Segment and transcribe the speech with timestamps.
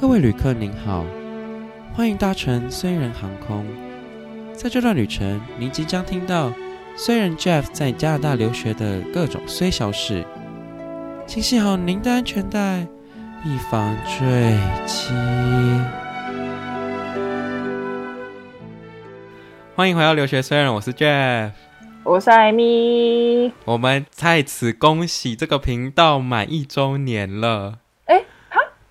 [0.00, 1.04] 各位旅客您好，
[1.92, 3.66] 欢迎搭乘虽然航空。
[4.54, 6.50] 在这段旅程，您即将听到
[6.96, 10.24] 虽然 Jeff 在加拿大留学的各种虽小事，
[11.26, 12.86] 请系好您的安全带，
[13.44, 15.12] 以防坠机。
[19.76, 21.50] 欢迎回到留学虽然，我是 Jeff，
[22.04, 23.52] 我是艾米。
[23.66, 27.80] 我们在此恭喜这个频道满一周年了。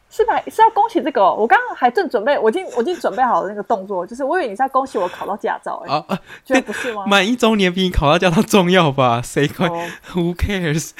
[0.09, 0.41] 是吧？
[0.47, 1.35] 是要恭喜这个哦？
[1.37, 5.83] 我刚刚还正准备，我已经我已经准备好了那个动作，就是我以为你是要恭喜我考到驾照。
[5.85, 7.05] 哎，啊，觉得不是吗？
[7.05, 9.21] 满一周年比你考到驾照重要吧？
[9.21, 9.67] 谁会
[10.13, 10.91] ？Who cares？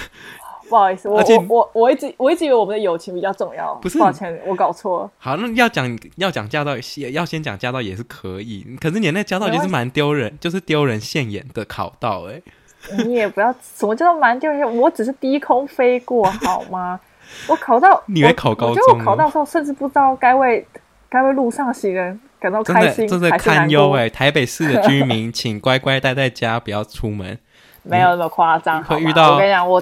[0.69, 3.97] 不好意思，我我我我一直我一直以为我们的友情比较重要，不是？
[3.97, 5.11] 抱歉，我搞错了。
[5.17, 6.75] 好，那要讲要讲驾照，
[7.11, 8.63] 要先讲驾照也是可以。
[8.79, 13.03] 可是你那驾照就是蛮丢人，就是丢人现眼的考到哎、欸。
[13.03, 16.99] 你也不要什么叫做蛮丢人，我只是低空飞过好吗？
[17.47, 20.65] 我考到 你会考高中，我，我考到时候甚至不知道该为
[21.09, 24.09] 该为路上行人感到开心，真的堪忧哎。
[24.09, 27.37] 台北市的居民， 请乖乖待在家，不要出门。
[27.83, 29.33] 没有那么夸张，会遇到。
[29.33, 29.81] 我跟你讲，我。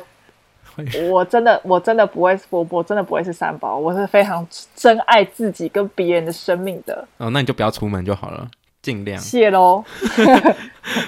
[1.09, 7.03] 我真的，我真的不会，我我真的不会是三宝，我是非常珍爱自己跟别人的生命的。
[7.17, 8.47] 哦，那你就不要出门就好了，
[8.79, 9.19] 尽量。
[9.19, 9.83] 谢喽。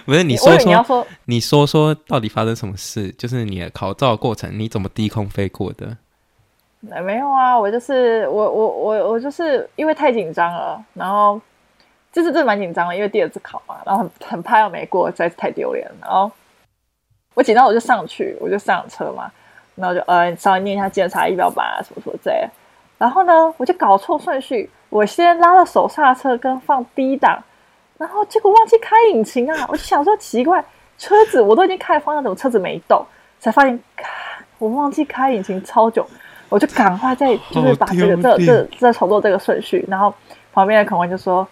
[0.05, 3.11] 不是你说说，你要说，你说说到底发生什么事？
[3.11, 5.95] 就是你的考照过程，你怎么低空飞过的？
[6.79, 11.39] 没有啊，我就是我我我我就是因为太紧张了，然后
[12.11, 15.95] 就是真的蛮紧张的，因为第二次考嘛，然后很很怕要没过，实在是太丢脸了。
[16.01, 16.31] 然后
[17.33, 19.31] 我紧张，我就上去，我就上车嘛。
[19.75, 22.45] 然后就呃稍微念一下检查仪表板啊什么什么之类，
[22.97, 27.41] 然后呢我就搞错顺序，我先拉了手刹车跟放低档，
[27.97, 29.65] 然后结果忘记开引擎啊！
[29.69, 30.61] 我就想说奇怪，
[30.97, 33.05] 车子我都已经开了方向，怎么车子没动？
[33.39, 33.79] 才发现，
[34.57, 36.05] 我忘记开引擎超久，
[36.49, 40.13] 我就赶快再就是把这个这这再重做这个顺序，然后
[40.51, 41.47] 旁边的考官就说。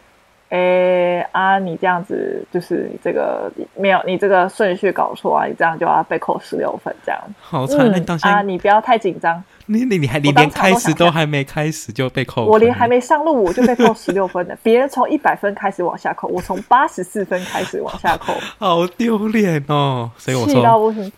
[0.49, 1.59] 哎啊！
[1.59, 5.45] 你这样子就是这个没有，你这个顺序搞错啊！
[5.45, 7.93] 你这样就要被扣十六分，这样好惨！
[7.93, 9.43] 你当下啊，你不要太紧张。
[9.65, 14.57] 你你你还你连开始都还没开始就被扣，我连还没上路我就被扣十六分了。
[14.63, 20.09] 别人从一百分开始往下扣，我从八十四分开始往下扣，好丢脸哦！
[20.17, 21.11] 所以我说气到不行。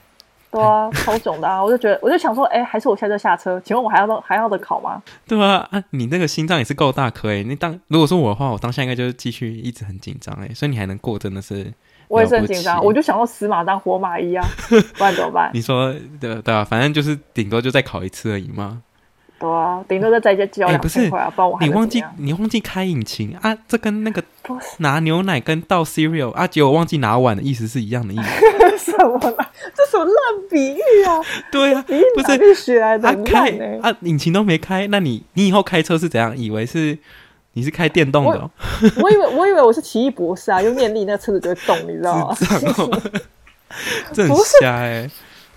[0.51, 1.61] 对啊，超囧的啊！
[1.63, 3.61] 我就觉得，我就想说，哎，还是我现在就下车？
[3.63, 5.01] 请问我还要到还要的考吗？
[5.27, 7.43] 对啊，啊，你那个心脏也是够大颗哎！
[7.43, 11.71] 你当如果说我的话，我当下应该就是继续一直很紧张哎，所以你还能过，真的是
[12.07, 12.83] 我也是很紧张。
[12.83, 14.43] 我就想说死马当活马医啊，
[14.97, 15.51] 不然怎么办？
[15.53, 18.81] 你说对对啊，反正就是顶多就再考一次而已嘛。
[19.39, 21.33] 对啊，顶多再再交两千块啊！
[21.37, 23.57] 我你忘记你忘记开引擎啊？
[23.67, 24.21] 这跟那个
[24.79, 28.31] 拿牛奶跟倒 cereal 啊，结果忘记拿碗的意思是一样的意思。
[28.91, 29.51] 什么啦？
[29.73, 30.15] 这什么烂
[30.49, 31.21] 比喻啊？
[31.51, 31.85] 对啊，
[32.15, 33.07] 不是学来的。
[33.07, 33.49] 啊开
[33.81, 36.35] 啊，引擎都没开，那你你以后开车是怎样？
[36.37, 36.97] 以为是
[37.53, 38.37] 你是开电动的？
[38.39, 38.51] 哦
[38.97, 39.03] 我？
[39.03, 42.35] 我以为我以为我是奇异博士啊，用念力那车子就会动，你知道吗？
[44.11, 45.09] 这很瞎哎。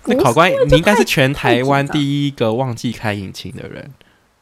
[0.05, 3.91] 那考官，你应该是全台湾第一个忘记开引擎的人。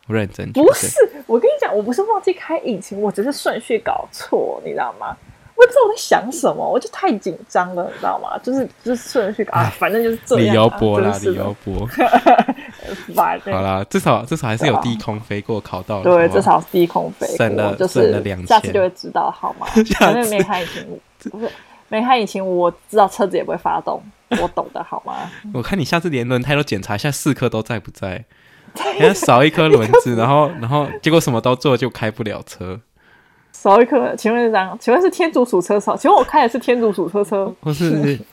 [0.07, 0.87] 我认真，不是，
[1.27, 5.15] 我跟你讲，我不是忘记开引擎，我只是顺序搞错，你知道吗？
[5.55, 8.37] 我不知道我在想什么，我就太紧张了，你知道吗？
[8.41, 10.47] 就是就是顺序搞啊，反正就是这样。
[10.47, 11.87] 李油博啦，李油博。
[13.45, 16.03] 好啦，至少至少还是有低空飞过，考到了。
[16.03, 19.67] 对，至少低空飞过，省了就是了两，下次就会知道，好吗？
[19.99, 20.67] 反正没开引
[21.19, 21.49] 擎，不是
[21.87, 24.01] 没开引擎，我知道车子也不会发动。
[24.41, 25.29] 我懂的好吗？
[25.53, 28.25] 我看你下次连轮胎都检查一下，四颗都在不在？
[28.95, 32.79] 你看少一颗轮子， 然后然后结果什么都做就开不了车。
[33.51, 34.77] 少一颗，请问是这样？
[34.79, 35.95] 请问是天竺鼠车少？
[35.95, 37.53] 请问我开的是天竺鼠车车？
[37.59, 38.19] 不是。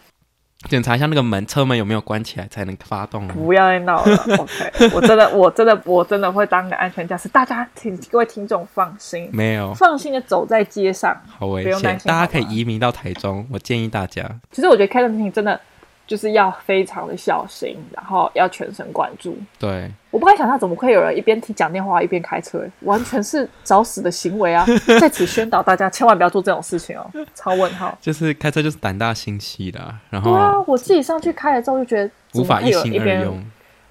[0.69, 3.29] 检查一下那个门，车门有没有关起来才能发动？
[3.29, 4.91] 不要再闹了，OK？
[4.93, 7.29] 我真的，我真的，我真的会当个安全驾驶。
[7.29, 13.47] 大家请，各位听众放心，没有放心的走在街上，好危险，大家可以移民到台中。
[13.53, 15.61] 我建议大家，其实我觉得开车听真的。
[16.09, 19.37] 就是要非常的小心，然后要全神贯注。
[19.59, 24.67] 对，我不敢想象怎么会有人一边听讲电话一边开车，完全是找死的行为啊！
[24.99, 27.09] 在此宣导大家千万不要做这种事情哦。
[27.35, 33.45] 超问号， 就是开车就是胆大心细的，然后对啊，我自己上去开了之后就觉得无法一心二用。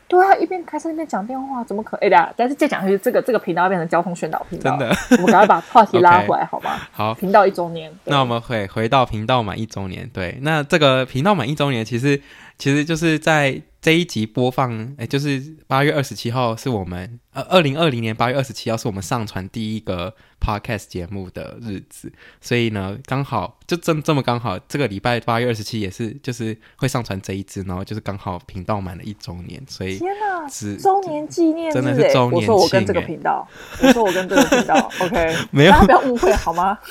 [0.07, 2.33] 对啊，一边开车一边讲电话，怎么可以的？
[2.38, 4.71] 但是再讲下去，这个这个频道要变成交通宣导频道。
[4.71, 6.80] 真的，我们赶快把话题拉 回来，好吗？
[6.92, 7.92] 好，频道一周年。
[8.06, 10.09] 那我们会回到频道满一周年。
[10.13, 12.21] 对，那这个频道满一周年，其实
[12.57, 22.11] 其实就是在这一集播放，哎，就是八月二十七号是我们呃二零二零年八月二十七号是我们上传第一个 podcast 节目的日子，
[22.41, 32.53] 所以呢，刚好就这这么刚好，这个礼拜八月二十七也是就是会上传这一支，然后就是刚好频道满了一周年，所以天哪，是周年纪念，真的是周年庆。
[32.53, 33.47] 我说我跟这个频道，
[33.81, 36.77] 我说我跟这个频道，OK， 没有，大家不要误会好吗？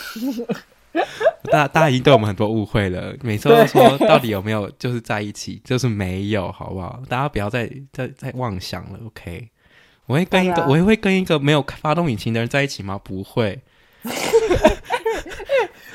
[1.53, 7.03] 大大家已经对我们很多误会了，每次都说到底有没有就是在一起，就是没有，好不好？
[7.07, 9.51] 大家不要再再再妄想了，OK？
[10.07, 13.01] 我会跟一个，我也会跟一个没有发动引擎的人在一起吗？
[13.03, 13.61] 不会。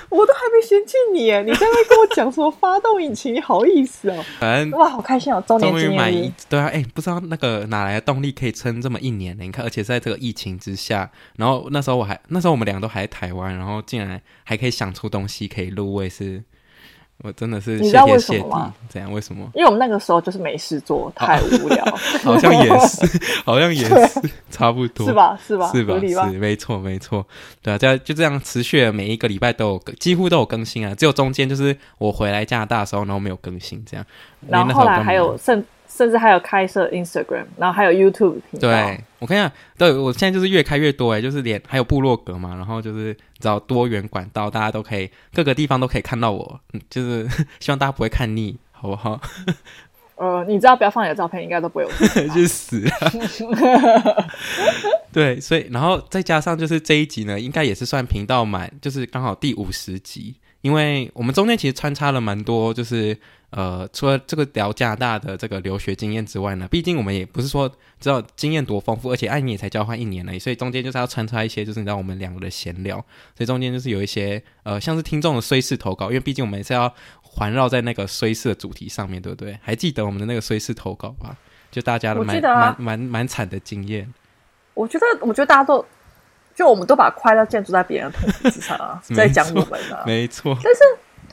[0.10, 3.34] 我都还没嫌弃你耶，你在那跟我讲什么发动引擎？
[3.34, 4.26] 你好意思哦？
[4.42, 5.42] 反正哇，好开心哦！
[5.48, 9.46] 周年纪念日，对啊，哎，不知道那个哪来的动力可以撑这么一年呢？
[9.46, 16.44] 你看，而且在这个疫情之下，然后那时候我还那时候我们两个都还在台湾，然后竟然还可以想出东西可以录，我也是。
[17.24, 18.74] 我真的是谢天谢地，你知道为什么吗？
[18.90, 19.12] 怎样？
[19.12, 19.48] 为什么？
[19.54, 21.86] 因为我们那个时候就是没事做，太无聊。
[22.24, 25.40] 好像也 是，好像也是，差不多，是吧？
[25.46, 25.72] 是吧？
[25.72, 26.00] 是吧？
[26.00, 27.26] 是，没错，没错。
[27.62, 30.96] 对啊，这样就这样持续了，每一个礼拜都有，几乎都有更新啊。
[30.96, 34.06] 只有中间就是我回来加拿大的时候，然后没有更新，这样。
[34.48, 35.64] 然后后来还有甚。
[35.94, 38.70] 甚至还有开设 Instagram，然后还有 YouTube 频道。
[38.70, 46.60] 对，我看一下，对，我现在就是越开越多哎，就是连还有部落格嘛，然后就是找多元管道，大家都可以各个地方都可以看到我，
[46.90, 47.28] 就是
[47.60, 49.20] 希望大家不会看腻，好不好？
[50.16, 51.90] 呃，你知道不要放你的照片，应该都不会有。
[52.32, 53.12] 去死啊！
[55.12, 63.18] 对，所以然后再加上就是这一集呢，应该也是算频道满，就是刚好第五十集，因为我们中间其实穿插了蛮多，就是。
[63.52, 67.70] 呃，除了这个聊加拿大的这个留学经验之外呢，毕竟我们也不是说
[68.00, 72.96] 知道经验多丰富，而且艾米也才交换一年而已，所以中间就是要穿插一些，就是你知道我们两个的闲聊，
[73.36, 79.60] 所以中间就是有一些呃，像是听众的虽事投稿，因为毕竟我们也是要环绕在那个虽事的主题上面对不对？
[79.62, 81.36] 还记得我们的那个虽事投稿吧？
[81.70, 84.10] 就大家的蛮蛮蛮蛮惨的经验。
[84.76, 85.86] 我觉得，我觉得大家都
[86.56, 90.80] 就我们都把快乐建筑在别人的痛苦之上啊， 在讲我们啊，没错，但是。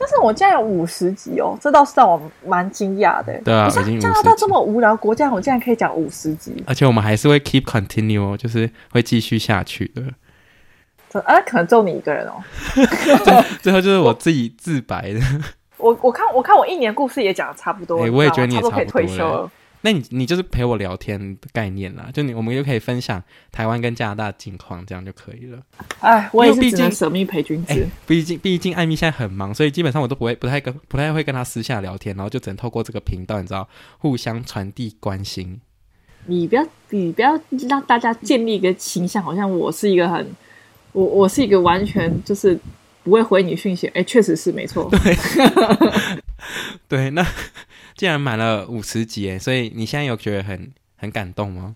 [0.01, 3.37] 但是我竟然有五十集哦，这倒是让我蛮惊讶的。
[3.43, 10.01] 对啊，已经加拿大这么无聊国家，我竟然可以讲五十集，而且我们还是会 keep continue 哦，就是会继续下去的。
[11.09, 12.41] 这啊，可能就你一个人哦。
[13.61, 15.19] 最后就是我自己自白的。
[15.75, 19.51] 我我看我看我一年故事也讲的差不多，欸，我也觉得你也差不多可以退休了。
[19.81, 25.57] 那你你就是陪我聊天的概念啦，就你我们就可以分享台湾跟加拿大的近况，这样就可以了。
[26.01, 27.87] 哎，我也是只能舍命陪君子。
[28.05, 35.61] 毕竟毕竟艾米现在很忙，所以基本上我都不会不太跟不太会跟他私下聊天，然后就只能透过这个频道，你知道，互相传递关心。
[36.25, 37.39] 你不要你不要
[37.69, 40.29] 让大家建立一个形象，好像我是一个很
[40.91, 42.59] 我我是一个完全就是
[43.03, 43.87] 不会回你讯息。
[43.93, 44.89] 哎，确实是没错。
[44.91, 45.15] 对，
[46.89, 47.25] 对，那。
[47.99, 51.75] 竟然满了五十集，所以你现在有觉得很很感动吗？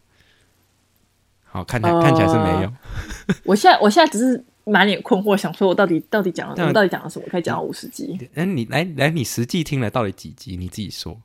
[1.43, 2.73] 好，看起来、呃、看起来是没有。
[3.43, 7.25] 我现在我现在只是满脸困惑，想说我到底到底讲了，我到底讲了什么？
[7.29, 8.17] 可以讲到五十集？
[8.35, 10.55] 哎，你来来，你实际听了到底几集？
[10.55, 11.19] 你自己说。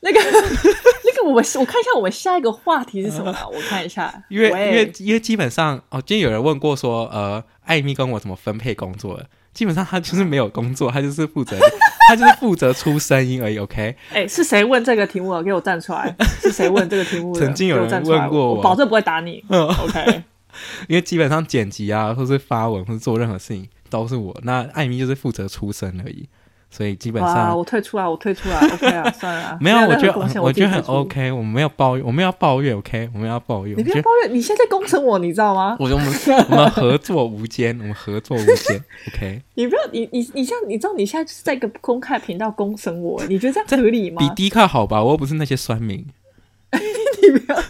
[0.00, 3.30] 那 个那个， 我们我看一下，我们下一个话题是什么？
[3.52, 9.28] 我看一下，因为因为因为基本上哦，今天有人问过说，呃，艾米跟我怎么分配工作的？
[9.52, 11.56] 基本上他就是没有工作，他就是负责，
[12.08, 13.58] 他就是负责出声音而已。
[13.58, 15.42] OK，哎、欸，是谁问这个题目的？
[15.42, 16.14] 给我站出来！
[16.40, 17.40] 是谁问这个题目的？
[17.40, 19.44] 曾经有人问过我，我保证不会打你。
[19.48, 20.22] 嗯，OK。
[20.86, 24.38] 因为基本上剪辑啊，或是发文，或是做任何事情都是我。
[24.42, 26.28] 那艾米就是负责出声而已。
[26.74, 35.76] 所以基本上，啊、我退出啊，我退出啊， OK 啊，算了，没有，我觉得我觉得很 OK，我们没有抱怨，我们要抱怨，OK，我们要抱怨，你不要抱怨，你现在攻城我，你知道吗？
[35.78, 36.12] 我我们
[36.48, 39.42] 我们合作无间，我们合作无间，OK。
[39.54, 44.16] 你不要，你你你像你知道，你现在就是在一个公开频道攻城我，你觉得这样合理吗？
[44.18, 46.06] 比低卡好吧，我又不是那些酸民。
[46.72, 47.60] 你不要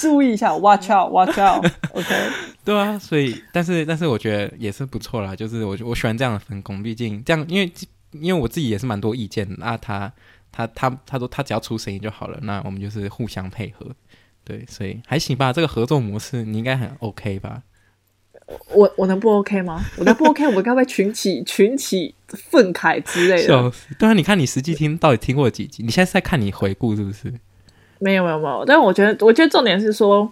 [0.00, 2.14] 注意一下， Watch out，Watch out，OK。
[2.64, 5.34] 对啊，所以，但是，但是，我觉得也是不错啦。
[5.34, 7.72] 就是我，我喜欢这样的分工，毕竟这样，因为，
[8.12, 9.54] 因为我自己也是蛮多意见的。
[9.58, 10.12] 那他，
[10.52, 12.38] 他，他，他说他只要出声音就好了。
[12.42, 13.86] 那我们就是互相配合，
[14.44, 15.52] 对，所以还行吧。
[15.52, 17.62] 这个合作模式你应该很 OK 吧？
[18.74, 19.82] 我我能不 OK 吗？
[19.96, 20.46] 我能不 OK？
[20.48, 23.72] 我该不会群起群起愤慨之类的？
[23.98, 25.82] 对啊，你看你实际听到底听过几集？
[25.82, 27.32] 你现在是在看你回顾是不是？
[28.00, 30.30] 没有没有没有，但是我觉得，我觉得重点是说。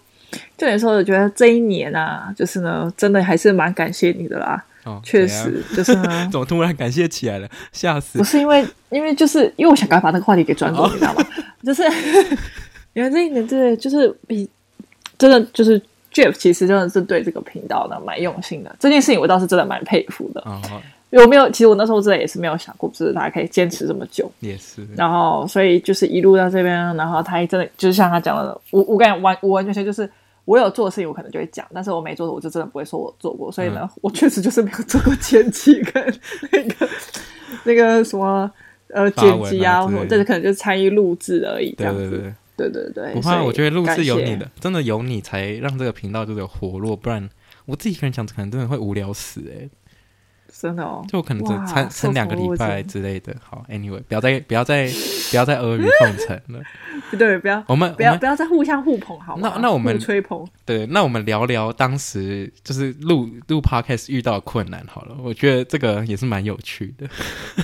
[0.58, 4.62] 重点说，我觉得这一年啊，就是呢，真的还是蛮感谢你的啦。
[4.84, 7.48] 哦，确实，就是呢， 怎么突然感谢起来了？
[7.72, 8.18] 吓死！
[8.18, 11.26] 不是因为，因为就是因为我想赶快把那个话题给转走，哦、你知道吗？
[11.64, 11.82] 就是
[12.92, 14.46] 因为这一年，对，就是比
[15.16, 15.80] 真的就是
[16.12, 18.76] Jeff，其实真的是对这个频道呢蛮用心的。
[18.78, 20.44] 这件事情我倒是真的蛮佩服的。
[21.11, 24.87] 我没有，其实我那时候真的也是没有想过，就是他可以坚持这么久，也是。
[24.95, 30.11] 然后，所以就是一路到这边，然后他真的就是像他讲的，我我感觉完我完全就是
[30.45, 33.50] 我有做的事情，我可能就会讲，但是我没做的，我就真的不会说我做过。
[33.50, 36.21] 所以呢，嗯、我确实就是没有做过前期跟
[36.53, 36.88] 那个
[37.65, 38.50] 那个什么
[38.88, 41.75] 呃剪辑啊，或者这个可能就是参与录制而已。
[41.79, 43.15] 这样子，对对对对对对。
[43.15, 47.27] 不怕，我觉得录制有你的，真的有你才让这个频道就是有活络，不然
[47.65, 49.71] 我自己一个人讲，可能真的会无聊死哎、欸。
[50.61, 53.33] 真的哦，就可能只撑撑两个礼拜之类的。
[53.41, 54.91] 好，Anyway，不要再不要再
[55.31, 56.61] 不要再阿谀奉承了。
[57.17, 59.53] 对，不要我们不要不要再互相互捧，好吗？
[59.55, 60.45] 那那我们吹捧。
[60.65, 65.17] 对，那我们聊聊当时就是录录 Podcast 遇到的困难好了。
[65.23, 67.07] 我觉得这个也是蛮有趣的。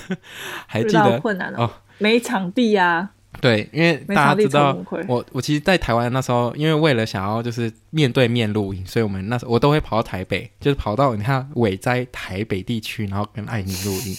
[0.69, 1.69] 还记得困难哦？
[1.99, 3.11] 没场地呀。
[3.41, 4.77] 对，因为大家知道
[5.07, 14.17] 我，我其实，在台湾那时候，因为为了想要就是面对面录音，所以我们那时候我都会跑到台北，就是跑到你看伟在台北地区，然后跟艾米录音。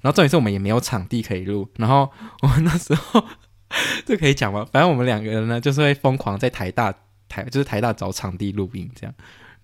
[0.00, 2.08] 然后重点是我们也没有场地可以录，然后
[2.42, 3.24] 我们那时候
[4.06, 4.64] 这可以讲吗？
[4.70, 6.94] 反正我们两个人呢，就是会疯狂在台大
[7.28, 9.14] 台，就是台大找场地录音这样。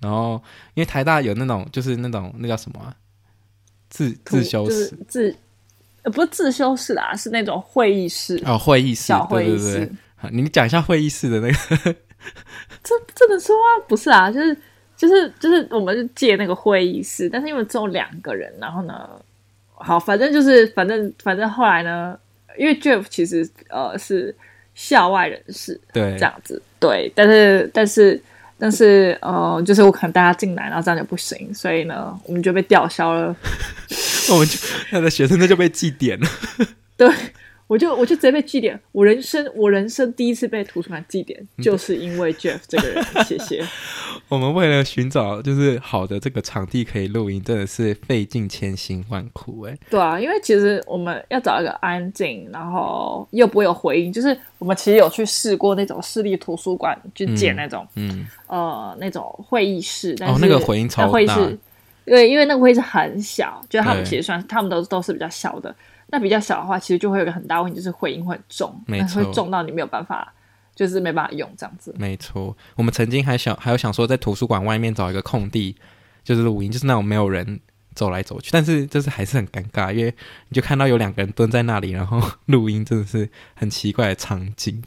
[0.00, 0.42] 然后
[0.74, 2.94] 因为台大有那种就是那种那叫什么、啊、
[3.88, 5.36] 自自修室自。
[6.10, 9.64] 不是自修室啦，是那种会议室哦，会议室，小会议室。
[9.64, 11.54] 对对对，好，你讲一下会议室的那个。
[12.82, 13.68] 这这么说啊？
[13.88, 14.56] 不是啊，就是
[14.96, 19.08] 就是就是，我们是借那个会议室，但是因为只有两个人，然后呢，
[19.74, 22.18] 好，反正就是反正反正后来呢，
[22.56, 24.34] 因为 Jeff 其实呃是
[24.74, 28.20] 校外人士，对，这样子，对，但是但是。
[28.58, 33.36] 但是，呃，就是我可能带他进来，然后这样就不行，所以呢，我们就被吊销了。
[34.34, 34.58] 我们就
[34.90, 36.28] 他的学生那就被记点了。
[36.96, 37.08] 对。
[37.68, 43.04] 我就我就直接被记点，我人生我人生第一次被图书馆记点，就是因为 Jeff 这个人。
[43.24, 43.60] 谢谢。
[44.30, 49.76] 我们为了寻找就是好的这个场地可以录音，真的是费尽千辛万苦哎。
[49.90, 61.08] 对啊，因为其实我们要找一个安静，然后又不会有回音，就是我们其实有去试过那种市立图书馆，去借那种嗯，嗯呃那种会议室，但是哦那个回音超大。
[61.08, 61.58] 会议室，
[62.06, 65.74] 对，因为那个会议室很小，就他们其实算他们都都是比较小的。
[66.08, 70.32] 那比较小的话，其实就会有一个很大问题，就是回音会很重，会重到你没有办法，
[70.72, 71.92] 就是没办法用这样子。
[71.98, 75.74] 没错，我们曾经还想还有想说，在图书馆外面找一个空地，
[76.22, 77.58] 就是录音，就是那种没有人
[77.92, 80.14] 走来走去，但是就是还是很尴尬，因为
[80.48, 84.80] 你就看到有两个人蹲在那里，然后录音，真的是很奇怪的场景。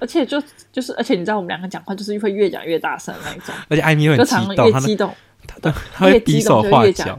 [0.00, 0.42] 而且就
[0.72, 5.14] 就是，而且你知道，我们两个讲话就是会越讲越大声那一种，而且艾米很激动，越激动。
[5.60, 7.18] 对，他会比手画脚，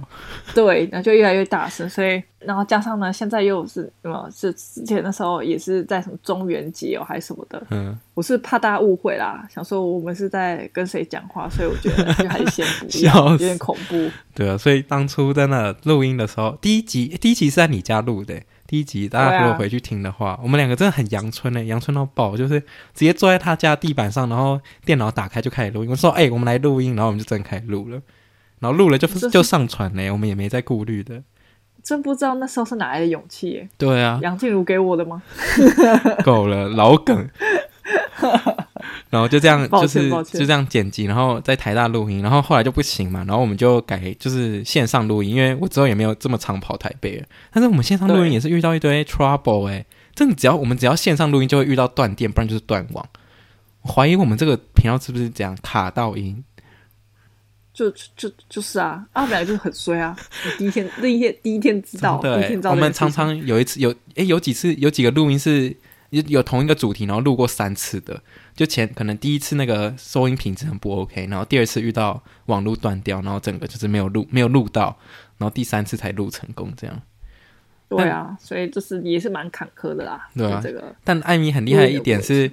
[0.53, 4.29] 对，然后就越来越大声，所以然后加上呢，现在又是什么？
[4.33, 7.61] 是之前的时候也是在什么中元节哦，还是什么的？
[7.71, 14.09] 嗯，我是怕大家误会啦，想说我们是在跟谁讲话，所以我觉得就还是先不要， 有点恐怖。
[14.33, 25.89] 对啊，所以当初在那录音的时候，第一集第一集是在你家录的，第一集大家如果回去听的话，啊、我们两个真的很阳春嘞，阳春到爆，就是直接坐在他家地板上，然后电脑打开就开始录音。
[25.91, 28.01] 我说：“哎、欸，我们来录音。”然后我们就真的开始录了。
[28.59, 31.21] 然后录了就就上传呢，我们也没在顾虑的。
[31.83, 33.69] 真不知道那时候是哪来的勇气耶？
[33.77, 35.21] 对啊，杨静茹给我的吗？
[36.23, 37.29] 够了，老梗。
[39.09, 47.25] 然后就这样，就是就这样剪辑，然后在台大录音，然后后来就不行嘛，然后我们就改就是线上录音，因为我之后也没有这么常跑台北了。
[47.51, 53.07] 但是我们线上录音也是遇到一堆 trouble 哎，真的只要我们只要线上录音就会遇到断电，不然就是断网。
[53.83, 56.43] 我怀疑我们这个频道是不是这样卡到音？
[57.73, 60.15] 就就就是啊，阿、啊、本来就很衰啊！
[60.45, 62.71] 我第一天那一天第一天知道，第一天知道。
[62.71, 65.75] 我们常常有一次有诶，有几次有几个录音是
[66.09, 68.21] 有有同一个主题，然后录过三次的。
[68.55, 74.97] 就前可能第一次那个收音品质很不 OK，然后第二次遇到网络断掉，然后整个就是没有录没有录到，
[75.37, 77.01] 然后第三次才录成功这样。
[77.89, 80.27] 对啊，所以就是也是蛮坎坷的啦。
[80.35, 80.95] 对啊，这个。
[81.03, 82.49] 但艾米很厉害的一点是，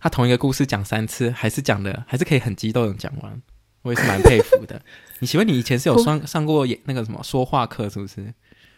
[0.00, 3.40] 他同一个故事讲三次，还是讲的还是可以很激动的讲完。
[3.82, 4.80] 我也是蛮佩服的。
[5.20, 8.32] 你请问你以前是有上 上过演那个什么说话课是不是？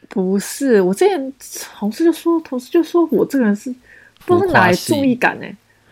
[0.08, 1.32] 不是，我之前
[1.76, 3.74] 同事就说，同事就说我这个人是
[4.24, 5.46] 不知道哪来注意感呢，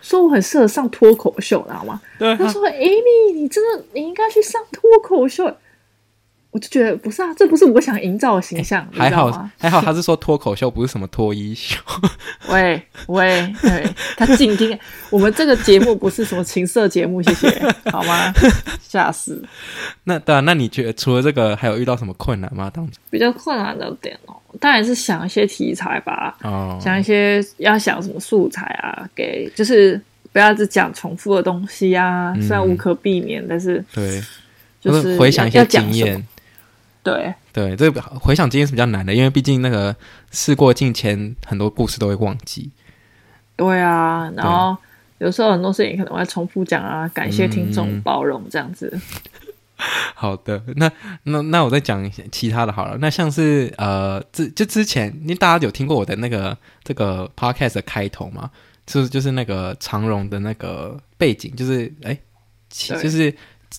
[0.04, 1.98] 说我很适合上脱口秀，知道吗？
[2.18, 5.50] 对他说：“Amy，你真的你应该去上脱口秀。”
[6.54, 8.80] 我就觉得不是啊，这不是我想营造的形象。
[8.92, 11.76] 欸、还好还好，他是说脱口秀，不是什么脱衣秀。
[12.48, 13.84] 喂喂，对，
[14.16, 14.78] 他静听。
[15.10, 18.32] 我们这个节目不是什么情色节目，谢谢，好吗？
[18.80, 19.44] 吓死。
[20.04, 22.70] 那对啊，那你觉得除了这个，还有遇到什么困难吗？
[22.72, 26.36] 当比较困难的点哦，当然是想一些题材吧。
[26.44, 32.32] 哦，想一些要想什么素材啊，给就是不要只讲重复的东西啊。
[32.36, 34.22] 嗯、虽然无可避免，但是对，
[34.80, 36.24] 就是回想一些经验。
[37.04, 39.94] 对对，这个回想经验是比较难的，因为毕竟那个
[40.32, 42.70] 事过境迁，很多故事都会忘记。
[43.54, 44.76] 对啊，然后
[45.18, 48.90] 有时候很多事情可能会重复讲啊，感谢听众包容这样子。
[48.92, 49.00] 嗯、
[50.16, 50.90] 好的，那
[51.24, 52.96] 那那我再讲一些其他的好了。
[52.98, 58.50] 那像是呃，之就之前，因为大家有听过我的那个这个 podcast 的开头嘛？
[58.86, 62.18] 就是就是那个长荣的那个背景，就是哎，
[62.70, 63.34] 就是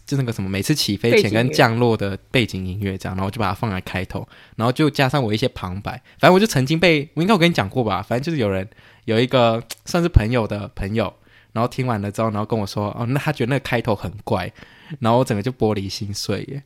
[0.05, 5.91] 就那个什么，每次起飞前跟降落的背景音乐这样，然后我就把它放在开头，然后就加上我一些旁白。
[6.19, 8.67] 反正我就曾经被我应该我跟你讲过吧，反正就是有人。
[9.05, 11.13] 有一个算是朋友的朋友，
[11.53, 14.51] 然后听完了之后，然后跟我说：“哦，那他觉得那个开头很怪。”
[14.99, 16.63] 然后我整个就玻璃心碎耶。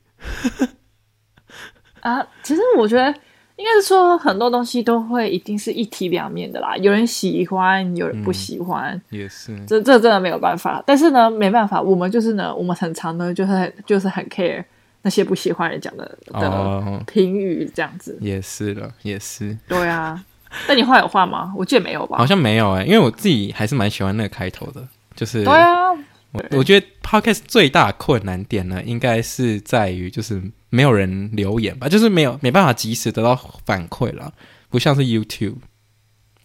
[1.99, 3.13] 啊，其实我觉得
[3.59, 6.77] 应该是说很多东西都会一定是一体两面的啦。
[6.77, 9.53] 有人喜欢，有人不喜欢，嗯、也是。
[9.67, 10.81] 这这真的没有办法。
[10.87, 14.63] 但是呢，没办法，我们就是呢，我们很常呢，就是很就是很 care
[15.01, 18.17] 那些不喜欢人讲的的评语，这样子。
[18.21, 19.57] 也是了，也是。
[19.67, 20.23] 对啊。
[20.65, 21.53] 但你画有画吗？
[21.57, 22.17] 我记得没有吧？
[22.17, 24.81] 好像没有哎、欸，因为我自己还是蛮喜欢那个开头的，
[25.15, 25.93] 就是对啊。
[26.31, 34.31] 我我觉得 Podcast 最大困难点呢，应该是在于就是没有人留言吧，就是没有没办法及时得到反馈了，
[34.69, 35.55] 不像是 YouTube。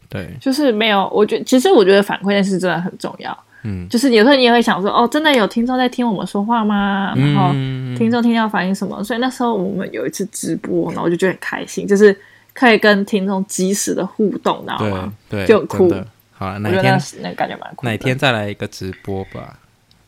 [0.08, 1.08] 对，就是没有。
[1.12, 3.36] 我觉得其实我觉得反馈这件事真的很重要。
[3.62, 7.12] 嗯，就是有时候你也会想说，哦，真的有听众在听我们说话吗？
[7.16, 7.52] 然后
[7.96, 9.02] 听众听到反映什么？
[9.02, 12.16] 所以那时候我们有一次直播，然后我就觉得很开心，就是。
[12.56, 15.12] 可以跟听众及时的互动，知道吗？
[15.28, 15.92] 对，就很酷。
[16.30, 17.84] 好了，哪天那个感觉蛮酷。
[17.84, 19.58] 哪天再来一个直播吧，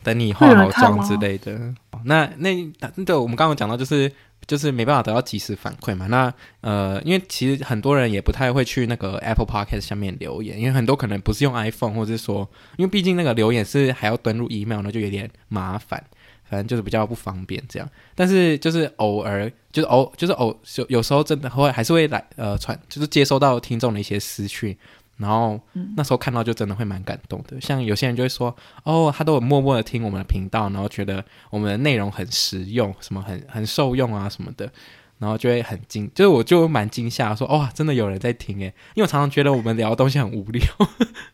[0.07, 1.73] 等你化好妆之类的。
[2.05, 2.55] 那那
[3.03, 4.09] 对，我们刚刚讲到，就是
[4.45, 6.07] 就是没办法得到及时反馈嘛。
[6.07, 16.01] 那呃，因为其实很多人也不太会去那个 Apple Podcast 下面留言，因为很多可能不是用 iPhone，或者是说，因为毕竟那个留言是还要登录 email 呢，就有点麻烦。
[16.49, 24.73] 反正就是比较不方便这样，但是就是偶尔，就是偶，就是偶，有有时候真的会还是会来呃传，就是接收到听众的一些私讯，
[25.17, 25.59] 然后
[25.95, 27.59] 那时候看到就真的会蛮感动的。
[27.59, 34.71] 像有些人就会说，哦，他都有默默的听我们的频道，然后觉得我们的内容很实用，什么很很受用啊什么的，
[35.17, 40.63] 然后就会很惊，就是我就蛮惊吓，说哇，真的有人在听诶，因为我常常觉得我们聊的东西很无聊。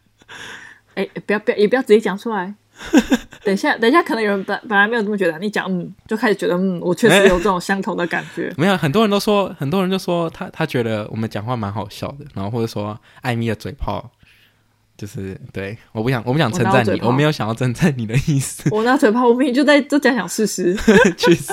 [0.95, 2.55] 哎，不要不要，也不要直接讲出来。
[3.43, 8.51] 等一下，等一下，可能有人本本来没有这么觉得，你讲嗯，就开始觉得嗯，我确实有这种相同的感觉。
[8.57, 14.09] 没有，很多人都说，很多人就说他他觉得我们讲话蛮好笑的，然后或者说艾米的嘴炮，
[14.97, 18.69] 就是对，我不想我不想称赞你，我，我没有想要称赞你的意思。
[18.73, 20.73] 我那嘴炮，我明明就在就讲讲事实。
[21.17, 21.51] 确实，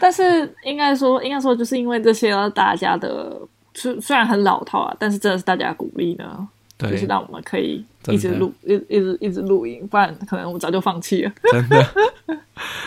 [0.00, 3.36] 但是应该说，应该说，就是因为这些大家的
[3.74, 6.48] 虽虽然很老套啊，但是真的是大家鼓励呢。
[6.78, 11.32] 对，就是让我们可以一直录，一一直一直录音，不然可能我早就放弃了。
[11.52, 11.88] 真的，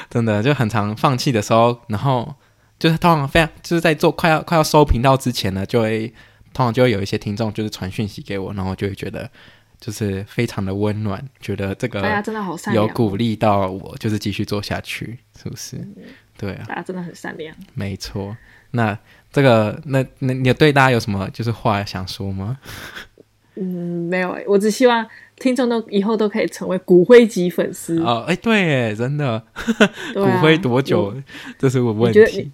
[0.09, 2.35] 真的就很常放弃的时候，然后
[2.77, 6.07] 就是通常非常就是在做快要快要收频道之前呢，就会
[6.53, 9.29] 通常就会有一些听众就是传讯息给我，然后就会觉得
[9.79, 15.77] 就是非常的温暖，觉得这个大家真的好善良，有鼓励到我，就是继续做下去，是不是？
[15.77, 15.95] 嗯、
[16.37, 17.55] 对啊，大家真的很善良。
[17.73, 18.35] 没错，
[18.71, 18.97] 那
[19.31, 22.57] 这个那那你对大家有什么就是话想说吗？
[23.59, 28.23] 嗯，没有诶，我只希望听众都以后都可以成为骨灰级粉丝哦。
[28.25, 31.13] 哎，对，真的， 啊、骨灰多久？
[31.57, 32.49] 这是个问题。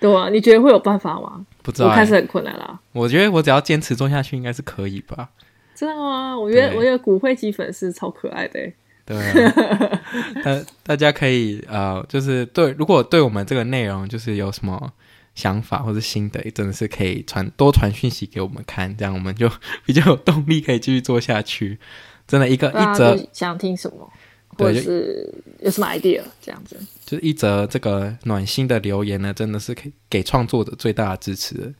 [0.00, 1.44] 对啊，你觉得会有办法吗？
[1.62, 2.80] 不知道，我开始很困难了。
[2.92, 5.28] 我觉得我只要坚持做下去，应该是可以吧？
[5.74, 6.38] 真的吗？
[6.38, 8.60] 我觉得我觉得骨灰级粉丝超可爱的。
[9.04, 9.92] 对啊，
[10.42, 14.92] 大大家可以呃，就是对，如果对我们这个内容就是有什么。
[15.36, 19.48] 想法或者心得，真的是可以传多传讯息给我们看，这样我们就
[19.86, 21.78] 比较有动力可以继续做下去。
[22.26, 24.10] 真的，一个、啊、一则想听什么，
[24.58, 31.72] 或者是有什么 idea 这样子，就是一则这个暖心的留言呢，真的是可以给创作者最大的支持。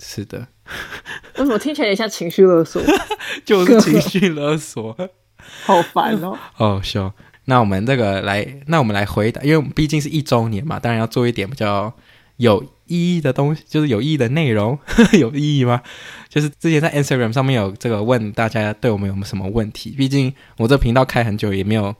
[0.00, 0.46] 是的，
[1.36, 2.82] 为什么听起来也像情绪勒索？
[3.44, 4.96] 就是情绪勒索，
[5.64, 6.38] 好烦哦。
[6.56, 7.12] 哦，行。
[7.44, 11.94] 那我们这个来，那我们来回答，因为我们毕竟是一周年嘛，当然要做一点比较
[12.36, 12.64] 有。
[12.86, 14.78] 意义的东西就是有意义的内容，
[15.18, 15.80] 有意义吗？
[16.28, 19.94] 就是之前在 Instagram 上面有这个问大家对我们有没有什么问题？
[19.96, 21.94] 毕竟我这频道开很久也没有，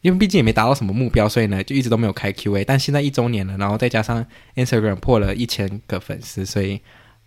[0.00, 2.64] 因为毕竟也没达到什么目标，所以呢就一直都没有开 Q&A。
[2.64, 4.24] 但现在一周年了，然后再加上
[4.54, 6.80] Instagram 破了一千个粉丝，所以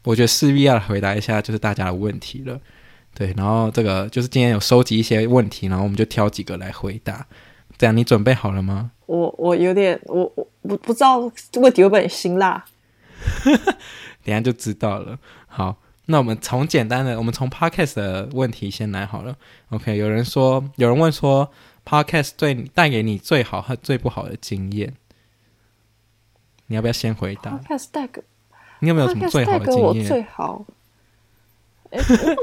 [0.06, 2.62] 我觉得势必要回答一下就是大家的问题了。
[3.13, 7.28] 对，然后这个就是今天有收集一些问题，然后我们就挑几个来回答。
[7.78, 8.91] 这样你准备好了吗？
[9.12, 11.19] 我我有点我我不不知道
[11.56, 12.63] 问题会不会很辛辣。
[14.24, 15.19] 等下就知道了。
[15.47, 19.36] 好，那我们从简单的，我们从 Podcast 的问题先来好了。
[19.71, 21.52] OK，有人说，有人问说
[21.86, 24.93] ，Podcast 对带给你最好和最不好的经验，
[26.67, 28.21] 你要不要先回答？Podcast Tag，
[28.80, 29.84] 你有没有什么最好的经验？
[29.84, 30.65] 我最好，
[31.89, 32.00] 哎，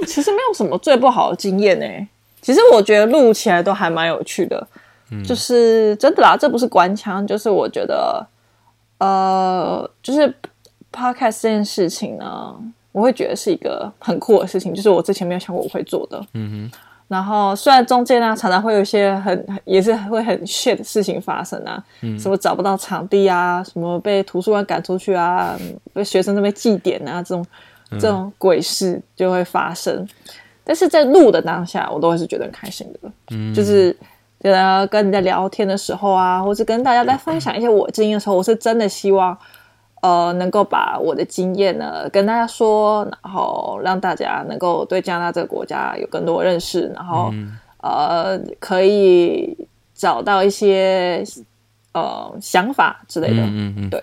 [0.06, 2.08] 其实没有什么最不好的经验呢。
[2.42, 4.68] 其实我觉得录起来都还蛮有趣的，
[5.10, 8.26] 嗯、就是真的啦，这不是官腔，就是我觉得，
[8.98, 10.32] 呃，就是
[10.92, 12.54] Podcast 这件事情呢，
[12.92, 16.24] 我会觉得是一个很酷的事情，就是我之前没有想过我会做的。
[16.34, 16.78] 嗯哼。
[17.08, 25.58] 然后虽然中间呢常常会有一些很也是会很 shit 的事情发生啊，嗯、什么找不到场地啊，什么被图书馆赶出去啊，
[25.94, 27.46] 被学生那边祭点啊，这种
[27.92, 29.94] 这种鬼事就会发生。
[29.94, 30.08] 嗯、
[30.62, 33.96] 但是在录的当下，我都会是觉得很开心的，嗯、就是
[34.40, 39.36] 觉得跟人家聊天的时候啊，或是跟大家在分享一些我经验的时候，我是真的希望。
[40.00, 49.56] 呃，能够把我的经验呢跟大家说，然后让大家能够对加拿大这个国家有更多认识，然后、嗯、呃，可以
[49.96, 51.24] 找到一些
[51.94, 53.42] 呃想法之类的。
[53.42, 54.00] 嗯嗯嗯，对，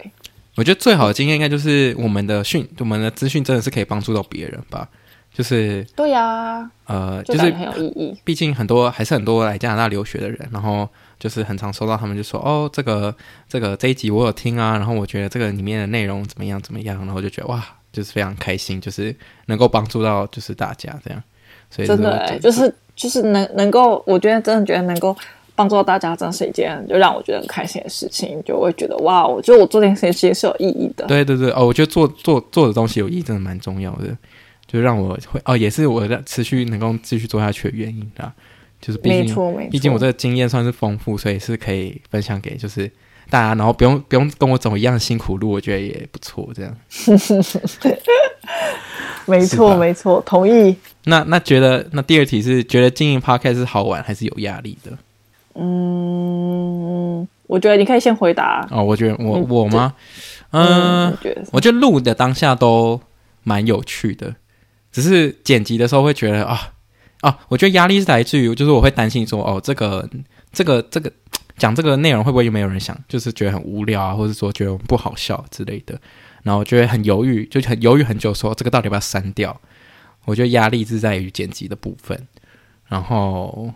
[0.57, 4.89] 我觉得最好的经验应该就是我们的讯，我们的资讯真的是可以帮助到别人吧。
[5.37, 8.17] 就是对呀、啊，呃，就是很有意义。
[8.23, 10.87] 毕竟很多还是很多来加拿大留学的人，然后
[11.19, 13.13] 就是很常收到他们就说，哦，这个
[13.49, 19.13] 这个这一集我有听啊，然后我觉得这个里面的内容怎么样怎么样，然后就觉得哇，就是非常开心，就是
[19.47, 21.21] 能够帮助到就是大家这样。
[21.69, 25.13] 所以真的就是就是能能够，我觉得真的觉得能够
[25.53, 31.05] 帮助到大家，真是一件就让我觉得很开心的事情，就会觉得哇，我觉得我做这件事情其实是有意义的。
[31.07, 34.15] 对对对，哦，我觉得做做做的东西有意义，真的蛮重要的。
[34.67, 38.33] 就让我会哦，也是我的持续能够继续做下去的原因啊。
[38.81, 42.87] 就是毕竟，毕竟我这个经验算是丰富，所以是可以分享给就是
[43.31, 46.47] 大家，然后不用不用跟我走一样辛苦路，我觉得也不错。
[46.53, 46.77] 这样，
[49.25, 50.75] 没错没错，同意。
[51.05, 54.91] 那那觉得那第二题是觉得经营 Podcast 是好玩还是有压力的？
[55.55, 58.83] 嗯，我觉得你可以先回答哦。
[58.83, 59.95] 我觉得我我吗？
[60.51, 63.01] 嗯，我觉得我觉得录的当下都
[63.41, 64.35] 蛮有趣的。
[64.95, 66.71] 只是剪辑的时候会觉得啊
[67.19, 70.09] 啊，我觉得压力是来自于，就是我会担心说，哦，这个
[70.53, 71.11] 这个这个
[71.57, 75.99] 讲这个内容会不会又没有人想，就是觉得很无聊啊，或者说觉得不好笑之类的，
[76.43, 79.59] 然后觉得很犹豫，就很犹豫很久说，说这个到底要不要删掉？
[80.23, 82.27] 我觉得压力是在于剪辑的部分，
[82.87, 83.73] 然后。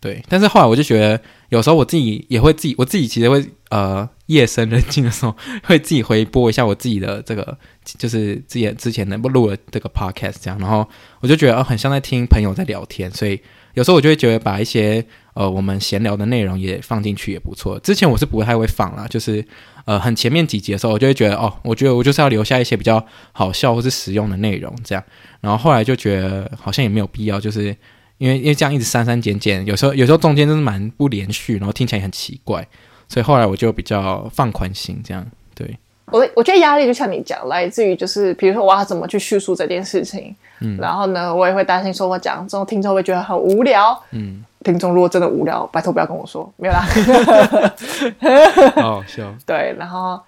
[0.00, 13.40] 对，但是后来我就觉得，有时候我自己也会自己，我自己其实会呃夜深人静的时候，会自己回播一下我自己的这个，就是之前之前能不录的这个 podcast 这样，然后我就觉得哦，很像在听朋友在聊天，所以
[13.74, 17.76] 有时候我就会觉得把一些呃我们闲聊的内容也放进去也不错。
[17.80, 19.44] 之前我是不太会放啦，就是
[19.84, 25.02] 呃很前面几集的时候，我就会觉得哦，我觉得我就是要留下一些比较好笑或是实用的内容这样，
[25.40, 27.76] 然后后来就觉得好像也没有必要，就是。
[28.18, 32.66] 因为因为这样一直删删减减，有时候有时候中间真是蛮不连续，然后听起来也很奇怪，
[33.08, 35.78] 所以后来我就比较放宽心，这样对。
[36.10, 46.86] 我我觉得压力就像你讲，来自于就是比如说我要怎么去叙述这件事情，嗯，然后呢，我也会担心说我讲之后听众会觉得很无聊，嗯， 听众如果真的无聊，拜托不要跟我说，没有啦，
[48.76, 50.18] 好好笑， 对，然后。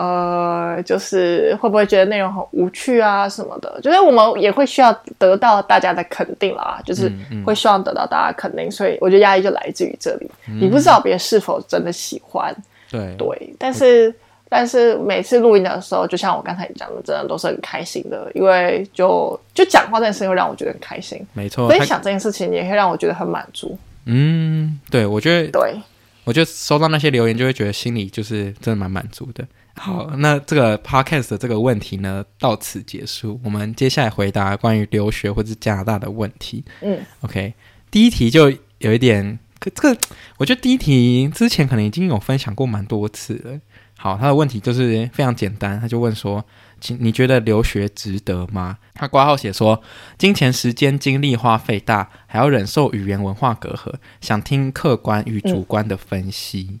[0.00, 3.78] 呃，就是会不会觉得内容很无趣啊什么的？
[3.82, 7.12] 就是我们也会需要得到大家的肯定啦，就是
[7.44, 10.30] 会希望得到大家肯定，所以我觉得压力就来自于这里。
[10.48, 12.54] 嗯、你不知道别人是否真的喜欢，
[12.90, 14.14] 对对，但是
[14.48, 23.78] 但是每次录音的时候，就像我刚才讲的，真的都是很开心的，因为就就讲话这件事情会让我觉得很开心，没错，分享这件事情也会让我觉得很满足。
[24.06, 25.78] 嗯，对，我觉得对，
[26.24, 29.44] 我觉得收到那些留言就会觉得心里就是真的蛮满足的。
[29.82, 33.40] 好，那这个 podcast 的这个问题呢，到此结束。
[33.42, 36.62] 我们接下来回答关于留学或者加拿大的问题。
[36.82, 37.54] 嗯，OK，
[37.90, 39.98] 第一题就有一点，可这个
[40.36, 43.58] 我觉得第一题之前可能已经有分享过蛮多次了。
[43.96, 46.44] 好，他的问题就是非常简单，他就问说
[46.78, 49.82] ：“请你觉得留学值得吗？”他挂号写说
[50.18, 56.68] ：“金钱、时间、精力花费大，还要忍受语言文化隔阂，想听客观与主观的分析。
[56.72, 56.80] 嗯”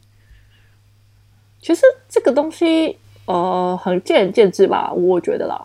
[1.62, 2.96] 其实这个东西，
[3.26, 5.62] 呃，很见仁见智吧，我觉得啦。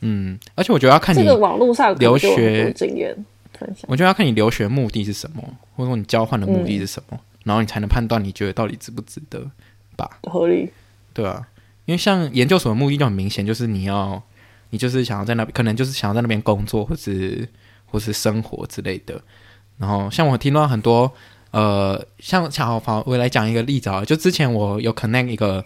[0.00, 3.14] 嗯，而且我觉得要看你这个网络上留学经验
[3.52, 3.84] 分享。
[3.86, 5.42] 我觉得要看你留学目的是什么，
[5.76, 9.48] 或者说你交换的目的是什么，嗯、然后你才能判断你觉得到底值不值得
[9.96, 10.18] 吧。
[10.24, 10.68] 合理。
[11.14, 11.46] 对啊，
[11.84, 14.20] 因为像研究所的目的就很明显，就是你要，
[14.70, 17.48] 你就是想要在那边，可能就是想要在那边工作，或是
[17.86, 19.20] 或是生活之类的。
[19.78, 21.12] 然后像我听到很多。
[21.50, 25.64] 呃，像巧好，我来讲一个例子啊，就之前我有 connect 一个，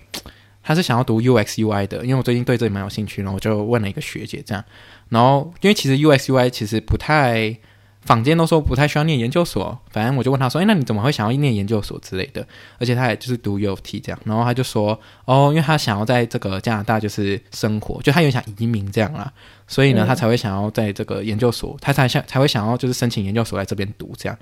[0.63, 4.65] 他是想要读 UX UI 的，因为我最近对这里蛮有兴趣，然后我就问了一个学姐这样，
[5.09, 7.59] 然后因为其实 UX UI 其实不太
[8.03, 12.47] 坊间都说不太需要念研究所，反正我就问他说：“哎，那你怎么会想要念研究所之类的？”
[12.79, 19.31] 而且他也就是读 U of T 这样，然后他就说：“哦，因为他想要在这个加拿大就是生活，就他有想移民这样啦，
[19.67, 24.39] 所以呢，他才会想要在这个研究所，他才想才会想要就是申请研究所来这边读这样。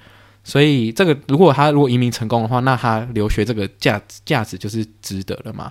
[0.49, 5.71] 所以这个如果他如果移民成功的话，那他留学这个价值价值就是值得了嘛，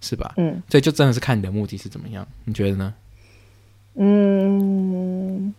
[0.00, 0.32] 是吧？
[0.38, 2.94] 嗯，所以就真的是看你的目的是怎么样，你觉得呢？
[3.96, 5.54] 嗯。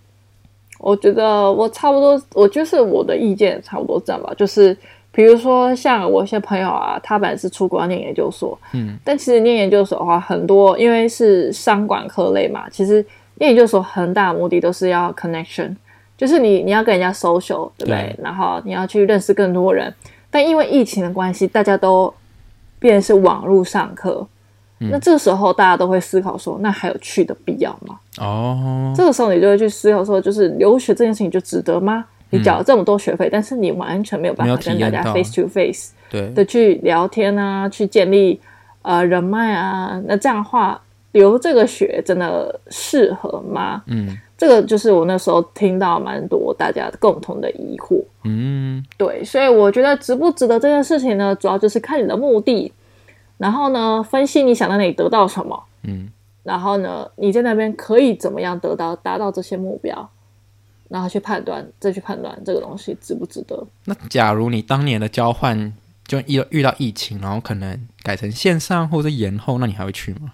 [0.77, 4.33] 我觉得我差不多，我就是我的意见差不多这样吧。
[4.35, 4.77] 就是
[5.11, 13.03] 比如说像我一些朋友啊，他本来是出国要念研究所，嗯，但其实念研究所的话，很多因为是商管科类嘛，其实
[13.35, 15.73] 念研究所很大的目的都是要 connection，
[16.17, 18.15] 就是你你要跟人家 social，对不对？
[18.15, 18.19] 对。
[18.23, 19.93] 然后你要去认识更多人。
[20.29, 22.13] 但因为疫情的关系，大家都
[22.79, 24.27] 变成是网络上课。
[24.79, 27.97] 嗯、那这个时候，大家都会思考说：那还有去的必要吗？
[28.17, 32.03] 哦，这个时候你就会去思考说：就是留学这件事情就值得吗？
[32.31, 35.93] 你缴了这么多学费，嗯、但是你完全没有办法跟大家 face to face
[36.33, 38.37] 的去聊天啊，去建立
[38.81, 40.81] 呃人脉啊，那这样的话
[41.13, 43.81] 留这个学真的适合吗？
[43.85, 48.03] 嗯，这个就是我那时候听到蛮多大家共同的疑惑。
[48.23, 52.71] 嗯，对，所以我觉得值不值得这件事情呢，主要就是看你的目的。
[53.37, 56.09] 然后呢，分析你想在那里得到什么，嗯，
[56.43, 60.09] 然后呢，你在那边可以怎么样得到达到这些目标，
[60.87, 63.67] 然后去判断，再去判断这个东西值不值得。
[63.83, 65.73] 那假如你当年的交换
[66.07, 70.31] 就遇遇到疫情，然后可能改成线上或者延后，那你还会去吗？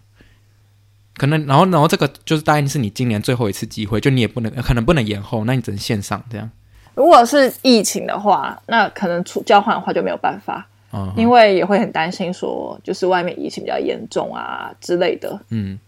[1.17, 6.49] 可能，然后，然后这个就是答应是你今年最后一次机会，就你也不能，可能不能延后，那你只能线上这样。
[6.95, 10.67] 如果是疫情的话，那可能出交换的话就没有办法。
[11.15, 15.39] 因为也会很担心，说就是外面疫情比较严重啊之类的。
[15.47, 15.79] 嗯，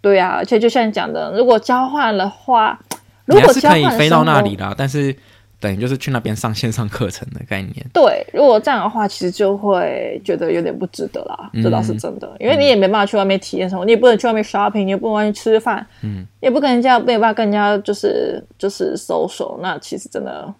[0.00, 2.78] 对啊，而且就像你讲的，如果交换的话，
[3.24, 5.16] 如果交换你是可以飞到那里啦，但是
[5.60, 7.74] 等于就是去那边上线上课程的概念。
[7.92, 11.50] 对，如果这样的话，其实就会觉得有点不值得啦。
[11.52, 20.54] 嗯、这倒是真的，因为你也没办法去外面体验生活，你也不能去外面 shopping，你也不能外面吃饭，嗯，也不跟人家没有办法跟人家就是就是 social，那其实真的。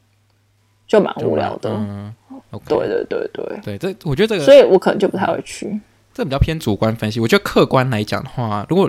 [0.88, 2.14] 就蛮无聊的，嗯
[2.52, 5.80] ，okay，对对对对，对，这我觉得这个，所以我可能就不太会去。
[6.14, 8.88] 这比较偏主观分析，我觉得客观来讲的话，如果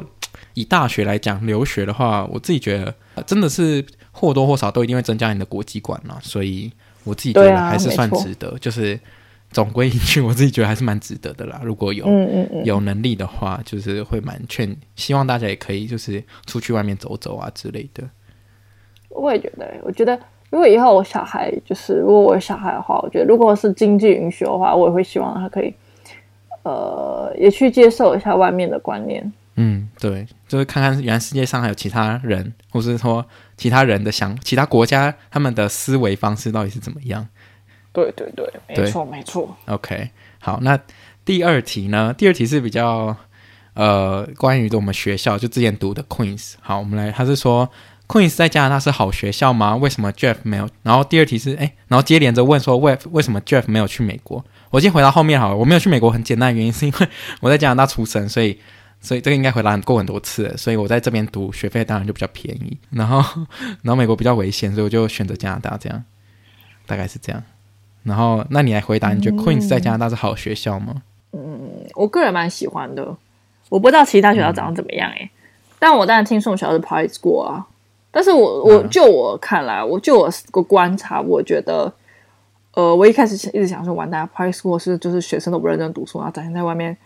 [0.54, 2.94] 以大学来讲留学的话，我自己觉得
[3.24, 3.84] 真的是
[4.20, 6.72] 或多或少都一定会增加你的国际观了，所以
[7.04, 8.50] 我自己觉得还是算值得。
[8.50, 9.00] 啊、就是
[9.52, 11.62] 总归一句，我自己觉得还是蛮值得的啦。
[11.64, 18.04] 如果有嗯嗯嗯有能力的话，就是会蛮劝，希望大家也可以就是出去外面走走啊之类的。
[19.10, 20.20] 我也觉得，我觉得。
[20.50, 25.74] 如果以后我小孩就是，如果我有小孩的话，我觉得如果是经济允许的话，我也会希望他可以，
[26.64, 29.30] 呃，也去接受一下外面的观念。
[29.58, 33.26] 嗯，对，就是看看原来世界上还有其他人，或是说
[33.58, 37.28] 其他人的想，其他国家他们的思维方式到底是怎么样？
[37.92, 39.58] 对对对，没错没错。
[39.66, 40.80] OK，好，那
[41.26, 42.14] 第二题呢？
[42.18, 43.18] 第二题是比较
[43.74, 46.54] 呃关于我们学校就之前读的 Queens。
[46.62, 47.70] 好，我们来，他是说。
[48.08, 49.76] Queen's 在加拿大是好学校吗？
[49.76, 50.70] 为什么 Jeff 没有？
[50.82, 54.42] 然后第二题是，哎，然后接连着问说，为为什么 Jeff 没有去美国？
[54.70, 55.58] 我先回到后面好了。
[55.58, 57.08] 我没有去美国，很简单的原因是因为
[57.42, 58.58] 我在加拿大出生，所以
[59.08, 60.58] 所以这个应该回答过很多次了。
[60.58, 62.78] 所以我在这边读学费当然就比较便宜。
[62.90, 63.18] 然后
[63.82, 66.04] 然后美国比较危险，所以我就选择加拿大这样，
[66.86, 67.42] 大概是这样。
[68.04, 71.02] 然后那你来回答，你觉得 Queen's 在加拿大是好学校吗？
[71.32, 73.16] 嗯，我个人蛮喜欢的。
[73.70, 75.30] 我不知道其他学校长得怎么样诶、欸，嗯、
[75.80, 77.66] 但我当然听说学校是 Private School 啊。
[78.10, 81.94] 但是我我就我看来，我就我个观察，我觉得，
[82.74, 86.98] 呃，我一开始一直想说，完蛋，private school 是就是学生都不认真读书，然后整天在外面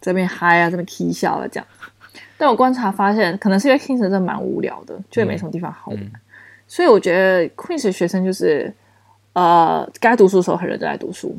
[0.00, 1.66] 这边嗨啊，这边 k 笑啊这样。
[2.36, 6.20] 但我观察发现，可能是因为 Kings 真的蛮无聊的，就也没什么地方好玩，嗯嗯、
[6.66, 8.72] 所以我觉得 Queens 的学生就是，
[9.34, 11.36] 呃，该读书的时候很认真在读书。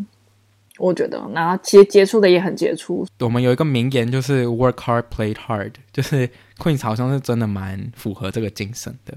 [0.78, 3.06] 我觉得，然后其实接触的也很杰出。
[3.20, 9.16] 我们有一个名言，就是 “work hard, play hard”，就是 Queen's 好像是真的蛮符合这个精神的。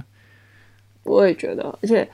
[1.05, 2.07] 我也觉得，而且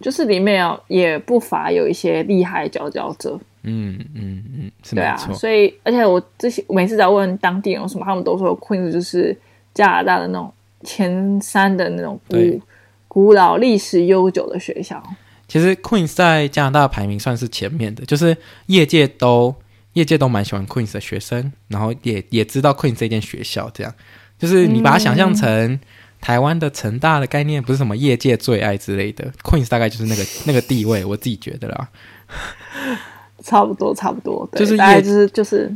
[0.00, 3.38] 就是里面啊，也不乏有一些厉害佼佼者。
[3.62, 5.16] 嗯嗯嗯，是对啊。
[5.16, 9.36] 所以，而且我这些每次在问当地人有什么，他们都说 Queen's 就是
[9.74, 10.52] 加拿大的那种
[10.84, 12.62] 前三的那种古
[13.08, 15.02] 古老、历史悠久的学校。
[15.46, 19.54] 其实 Queen's 在加拿大的排名算是前面的，就是业界都
[19.94, 23.94] 业界都蛮喜欢 Queen's 的学生，然后也也知道 Queen's 这间学校，这样
[24.38, 25.80] 就是你把它想象成
[26.20, 31.88] 台湾的成大的概念，不是什么业界最爱之类的，Queen's 大概就是那个那个地位，我自己觉得啦，
[33.42, 35.74] 差不多差不多，对就是大概就是就是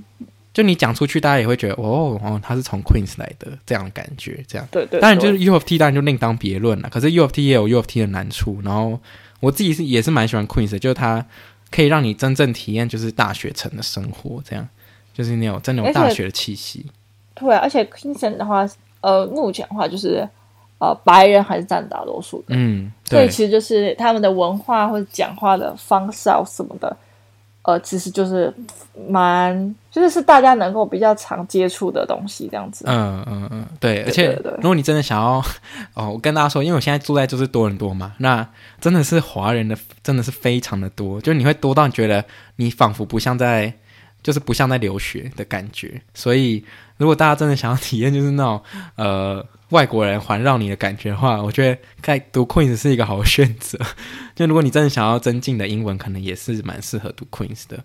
[0.52, 4.68] 就你讲出去，大家也会觉得哦哦，他是从 Queens 来的这样的感觉，这样。
[4.70, 5.00] 对，对对。
[5.00, 6.90] 当然，就是 U of T 当然就另当别论了。
[6.90, 8.60] 可是 U of T 也有 U of T 的难处。
[8.62, 9.00] 然后
[9.40, 11.24] 我自己是也是蛮喜欢 Queens 的，就是它
[11.70, 14.68] 可以让你真正体验就是大学城的生活，这样
[15.14, 16.84] 就是那种真的有大学的气息。
[17.34, 18.68] 对，而且 Queens 的话，
[19.00, 20.28] 呃，目前的话就是
[20.76, 22.48] 呃白人还是占大多数的。
[22.48, 26.94] 嗯，所以其实就是他们的文化或者讲话的方式啊什么的。
[27.62, 28.52] 呃，其实就是
[29.08, 32.84] 蛮，就是是大家能够比较常接触的东西，这样子。
[32.88, 34.02] 嗯嗯嗯，对。
[34.02, 35.40] 而且，如果你真的想要，
[35.94, 38.44] 哦，我跟大家说，因为我现在住在就是多伦多嘛，那
[38.80, 42.24] 真的是华人的，真的是非常的多，就是你会多到你觉得
[42.56, 43.72] 你仿佛不像在，
[44.24, 46.02] 就是不像在留学的感觉。
[46.14, 46.64] 所以，
[47.02, 48.62] 如果大家真的想要体验，就是那种
[48.96, 49.44] 呃。
[49.72, 53.78] 外国人环绕你的感觉的话，我觉得在读 Queens 是一个好选择。
[54.36, 57.76] 就如果你真的想要增进的英文，可能也是蛮适合读 Queens 的，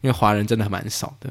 [0.00, 1.28] 因为华人真的蛮少的。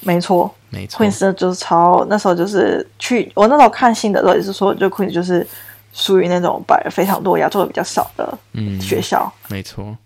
[0.00, 5.46] 没错，没错，Queens 就是超那时候就是去我那时候看新的时候也是说，就 Queens 就是
[5.92, 9.32] 属于那种白人非常多、亚洲人比较少的嗯学校。
[9.44, 9.96] 嗯、没错。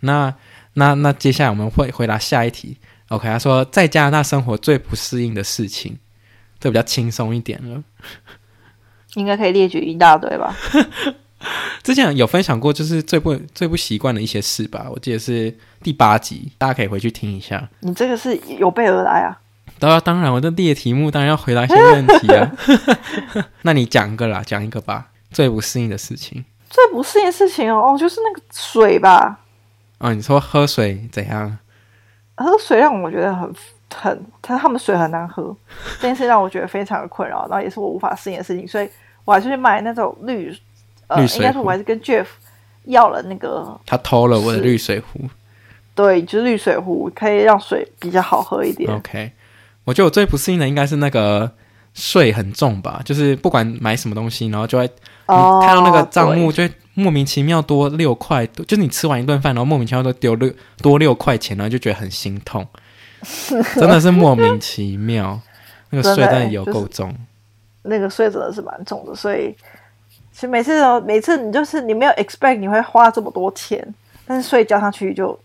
[0.00, 0.34] 那
[0.74, 2.76] 那那接下来我们会回答下一题。
[3.10, 5.98] OK，他说在加拿大生活最不适应的事情。
[6.58, 7.82] 这比较轻松一点了，
[9.14, 10.54] 应该可以列举一大堆吧。
[11.82, 14.86] 之前有分享过，就是最不最不习惯的一些事吧。
[14.90, 17.66] 我记得是第八集，大家可以回去听一下。
[17.80, 19.40] 你这个是有备而来啊？
[19.78, 22.52] 当然，当然，我这列题目当然要回答一些问题啊。
[23.62, 25.08] 那你讲一个啦，讲一个吧。
[25.30, 29.40] 最不适应的事情，最不适应的事情哦，哦，就是那个水吧。
[29.96, 31.56] 哦，你说喝水怎样？
[32.44, 33.52] 喝水让我觉得很。
[33.92, 35.52] 很，他他们水很难喝，
[36.00, 38.88] 这件事让我觉得非常的困扰，然后也是我无法适应的事情，所以
[39.24, 40.56] 我还是去买那种绿，
[41.08, 42.24] 呃，应该说我还是跟 Jeff
[42.84, 45.22] 要了那个，他偷了我的绿水壶，
[45.92, 48.88] 对，就是绿水壶可以让水比较好喝一点。
[48.94, 49.32] OK，
[49.82, 51.50] 我觉得我最不适应的应该是那个
[51.92, 55.34] 税很重吧，就是不管买什么东西，然后就会你
[55.66, 62.66] 看到那个账目就会莫名其妙多六块，就是你吃完一顿饭，然后莫名其妙都丢六多六块钱，然后就觉得很心痛。
[63.74, 65.38] 真的是莫名其妙，
[65.90, 67.18] 那个税真的有够重，就是，
[67.82, 69.54] 那个税真的是蛮重的，所以
[70.32, 73.86] 其实每次都，每次你就是你没有 expect 你会花这么多钱，
[74.26, 75.38] 但是税交上去就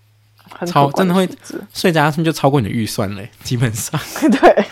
[0.50, 1.30] 很超真的会
[1.74, 4.00] 税加上去就超过你的预算嘞，基本上。
[4.32, 4.66] 对，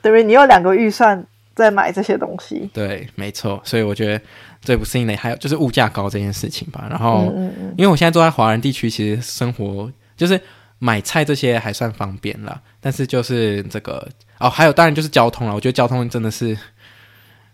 [0.00, 1.26] 等于你有两个预算
[1.60, 4.24] 在买这些东西，对，没错，所以我觉得
[4.60, 6.86] 最不适应的还有就是物价高这件事情吧。
[6.90, 10.40] 然后，嗯嗯嗯因为我现在住在华人地区，其实生活就是。
[10.82, 15.54] 买菜这些还算方便啦，但是就是这个哦，还有当然就是交通了。
[15.54, 16.56] 我觉得交通真的是，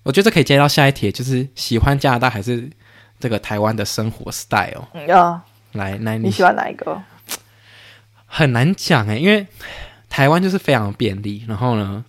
[0.04, 2.70] 我觉得这可以接到下一题，就是喜欢加拿大还是
[3.18, 4.86] 这个台湾的生活 style？
[4.94, 5.42] 嗯，要
[5.72, 7.02] 来，那你，你喜欢哪一个？
[8.26, 9.44] 很难讲哎，因为
[10.08, 12.04] 台湾就是非常便利，然后呢，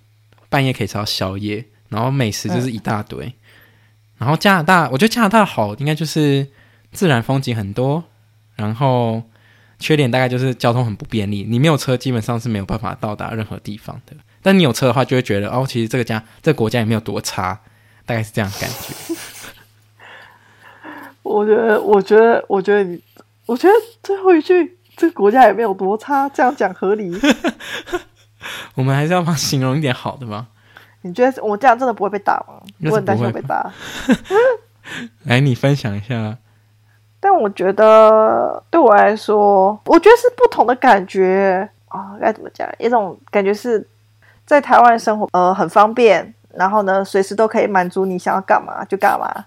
[0.49, 3.25] 半夜可以吃到宵夜，然后美食就是一大堆。
[3.25, 3.33] 嗯，
[4.17, 6.47] 然后加拿大，我觉得加拿大好应该就是
[6.91, 8.03] 自然风景很多，
[8.55, 9.23] 然后。
[9.79, 14.15] 缺点大概就是交通很不便利，你没有车基本上是没有办法到达任何地方的。
[14.41, 17.61] 但你有车的话，就会觉得哦，其实这个家这个国家也没有多差，
[18.03, 19.15] 大概是这样感觉。
[21.21, 22.99] 我觉得，我觉得，我觉得你，
[23.45, 27.15] 我觉得最后一句这个国家也没有多差，这样讲合理。
[28.73, 30.47] 我们还是要帮形容一点好的吗？
[31.01, 32.61] 你觉得我这样真的不会被打吗？
[32.79, 33.71] 不会，不会很担心被打。
[35.25, 36.37] 来，你分享一下。
[37.19, 42.67] 但我觉得对我来说，我觉得是不同的感觉啊，该怎么讲？
[42.77, 43.85] 一种感觉是
[44.45, 49.45] 在台湾生活，呃，很方便，然后呢，随时都可以满足你想要干嘛就干嘛。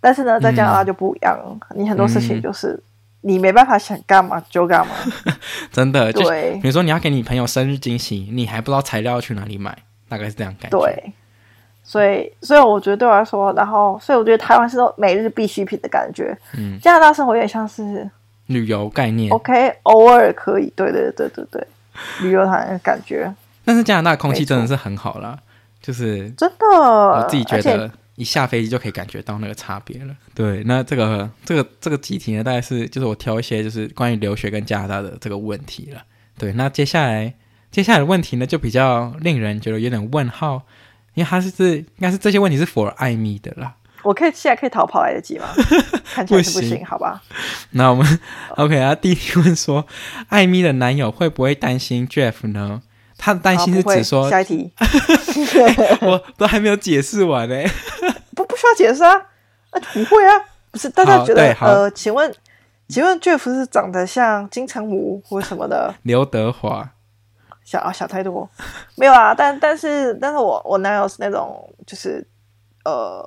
[0.00, 2.82] 但是呢，在加拿大就不一样，嗯、你很多事情就是
[3.20, 4.94] 你没办法想干嘛就干嘛。
[5.70, 6.58] 真的，对。
[6.62, 9.76] 比如说你要给你朋友生日惊喜，你还不知道材料要去哪里买，
[10.08, 10.78] 大概是这样感觉。
[10.78, 11.12] 对。
[11.86, 16.34] 所以，所以我觉得对我来说，然后，所以我觉得台湾是每日必需品的感觉。
[16.56, 18.10] 嗯，加拿大生活有点像是
[18.46, 19.30] 旅游概念。
[19.30, 21.66] OK，偶尔可以，对对对对对，
[22.22, 23.30] 旅游团的感觉。
[23.66, 25.38] 但是加拿大空气真的是很好啦，
[25.82, 30.16] 就是真的，我自己觉得一下飞机就可以感觉到那个差别了。
[30.34, 36.02] 对，那这个这个这个几题呢，大概是就是我挑一些就是关于留学跟加拿大的这个问题了。
[36.38, 37.34] 对，那接下来
[37.74, 40.62] 接下来的问题呢，就比较令人觉得有点问号。
[41.14, 45.46] 因为他是这应该是这些问题是 for 艾米的啦，我可以现在可以逃跑来得及吗？
[46.14, 47.20] 看起来是不行，不行好吧？
[47.70, 48.18] 那我们
[48.56, 48.94] OK 啊。
[48.94, 49.86] 第一题问说，
[50.28, 52.82] 艾米的男友会不会担心 Jeff 呢？
[53.16, 54.72] 他的担心是指说，下一题，
[56.02, 57.62] 我都还没有解释完呢，
[58.34, 59.14] 不不需要解释啊？
[59.70, 60.32] 啊，不会啊？
[60.72, 62.34] 不是大家觉得呃，请问，
[62.88, 65.94] 请问 Jeff 是长得像金城武或什么的？
[66.02, 66.90] 刘德华。
[67.64, 68.48] 想啊想太多，
[68.96, 72.24] 没有啊，但但是但是我我男友是那种就是
[72.84, 73.24] 呃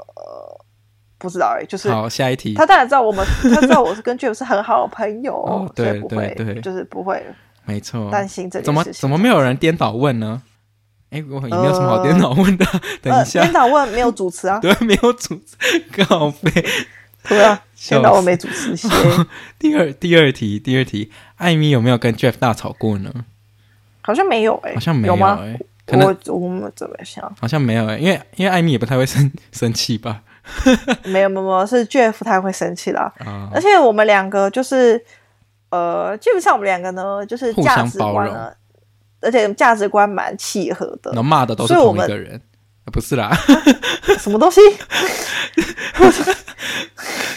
[1.17, 7.25] 不知道哎、欸，就是好下一题，他当然知道我们，他知道我是跟 Jeff 是很好的朋友，哦、对对对，对，就是不会，
[7.65, 10.43] 没错，担心这件事情怎么怎么没有人颠倒问呢？
[11.09, 16.51] 哎，我也没有什么好颠倒问的，呃、 等一下，颠倒问没有主持啊， 对，没有主持，告白，
[17.27, 17.59] 对啊，
[17.89, 18.91] 颠倒我没主持先。
[19.57, 23.11] 第二第二题，第二题，艾米有没有跟 Jeff 大吵过呢？
[24.08, 27.22] 好像没有哎、欸，好像没有哎、欸，可能我我们怎么想？
[27.41, 30.22] 好像没有哎、欸，因为因为艾米也不太会生生气吧？
[31.03, 33.14] 没有没有没有，是 Jeff 他会生气啦。
[33.26, 35.03] 哦、而且我们两个就是
[35.72, 38.49] 呃，基本上我们两个呢，就是价值观呢，
[39.20, 41.12] 而且价值观蛮契合的。
[41.12, 42.41] 能骂的都是同一个人，
[42.93, 43.26] 不是啦？
[43.26, 43.38] 啊、
[44.18, 44.62] 什么东西？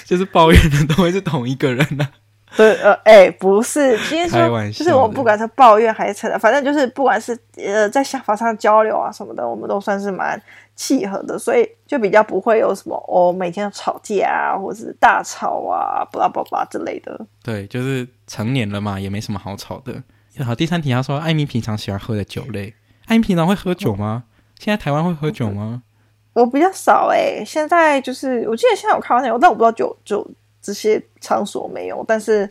[0.06, 2.29] 就是抱怨的都会是同一个人呢、啊？
[2.56, 4.38] 对，呃，哎、欸，不是，今天说
[4.72, 10.40] 就是我不管是抱怨还是扯，反正就是不管是呃在想法上交流啊什么的，我们都算是蛮
[10.74, 17.24] 契合的，所以就比较不会有什么哦每天吵架啊，或者是大吵啊，巴拉巴拉之类的。
[17.44, 20.02] 对，就是成年了嘛，也没什么好吵的。
[20.44, 22.74] 好，第三题他说，艾米平常喜欢喝的酒类，
[23.06, 24.24] 艾米平常会喝酒吗？
[24.58, 25.82] 现在台湾会喝酒吗？
[26.32, 30.28] 我比较少哎、欸，现在就是我记得现在有看到那个，但我不知道酒酒。
[30.62, 32.44] 这些场所没有，但是，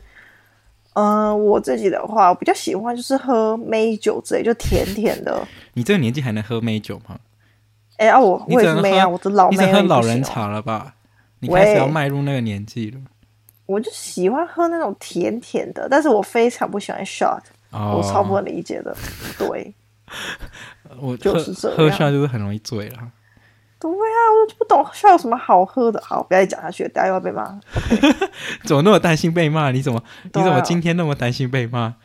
[0.93, 5.47] 嗯、呃，我自己的话，我比较喜欢就是喝梅酒之类，就甜甜的。
[5.73, 7.19] 你这个年纪还能喝梅酒吗？
[7.97, 9.65] 哎呀，我我也是梅啊，我的老梅。
[9.65, 10.95] 你喝老人茶了吧？
[11.39, 12.99] 你开始要迈入那个年纪了。
[13.65, 17.39] 我就喜欢喝那种甜甜的，但是我非常不喜欢 shot，、
[17.69, 18.95] 哦、我超不能理解的。
[19.37, 19.73] 对，
[20.99, 22.97] 我就是这样，喝 shot 就是很容易醉了。
[23.79, 26.01] 对啊，我就不懂需要有什么好喝的。
[26.05, 27.43] 好，不要再讲下去，大家又要被骂。
[27.73, 28.29] Okay、
[28.67, 29.71] 怎么那么担心被骂？
[29.71, 31.95] 你怎么、啊、你怎么今天那么担心被骂？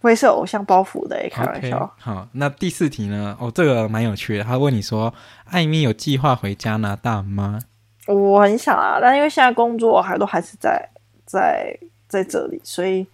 [0.00, 1.78] 我也是偶像包袱的，开玩笑。
[1.78, 3.36] Okay, 好，那第四题呢？
[3.40, 4.44] 哦，这个蛮有趣的。
[4.44, 5.12] 他问你说，
[5.50, 7.60] 艾米有计划回加拿大吗？
[8.06, 10.88] 我很想啊，但因为现在工作还都还是在
[11.26, 11.76] 在
[12.08, 13.06] 在这里，所以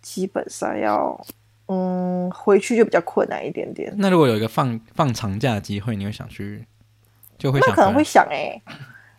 [0.00, 1.20] 基本上要
[1.66, 3.92] 嗯回去就比较困难一点点。
[3.98, 6.64] 那如果有一个放放长假的机会，你会想去？
[7.38, 8.62] 就会那可能会想哎、欸，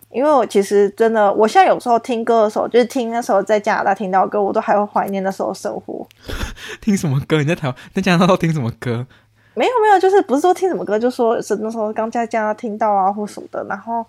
[0.10, 6.08] 因为我其实真的，我现在有时候听歌的时候，就是听那时候在加拿大听到歌，我都还会怀念那时候生活。
[6.82, 7.38] 听什么歌？
[7.38, 9.06] 你在台湾在加拿大都听什么歌？
[9.54, 13.66] 没有没有，就是不是说听什么歌，就说是那时候刚在加拿大听到啊，或什么的。
[13.68, 14.06] 然后，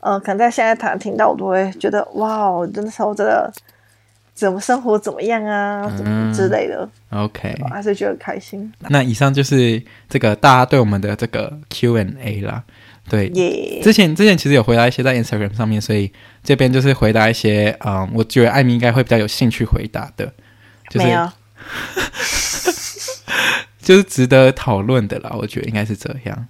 [0.00, 3.52] 呃，可能在现在台湾听到，我都会觉得哇，那时候真的
[4.34, 6.88] 怎么生活怎么样啊，怎么之类的。
[7.10, 8.72] 嗯、OK，还是觉得开心。
[8.88, 12.64] 那以上就是这个大家对我们的这个 Q&A 啦。
[13.08, 13.28] 对.
[13.82, 16.10] 之前之前其实有回答一些在 Instagram 上面，所以
[16.42, 20.32] 这边就是回答一些，嗯，我觉得艾米应该会比较有兴趣回答的，
[20.90, 21.06] 就是，
[23.80, 25.32] 就是值得讨论的啦。
[25.38, 26.48] 我觉得应该是这样，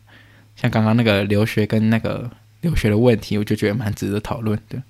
[0.57, 2.31] 像刚刚那个留学跟那个
[2.63, 4.83] 留学的问题，我就觉得蛮值得讨论的，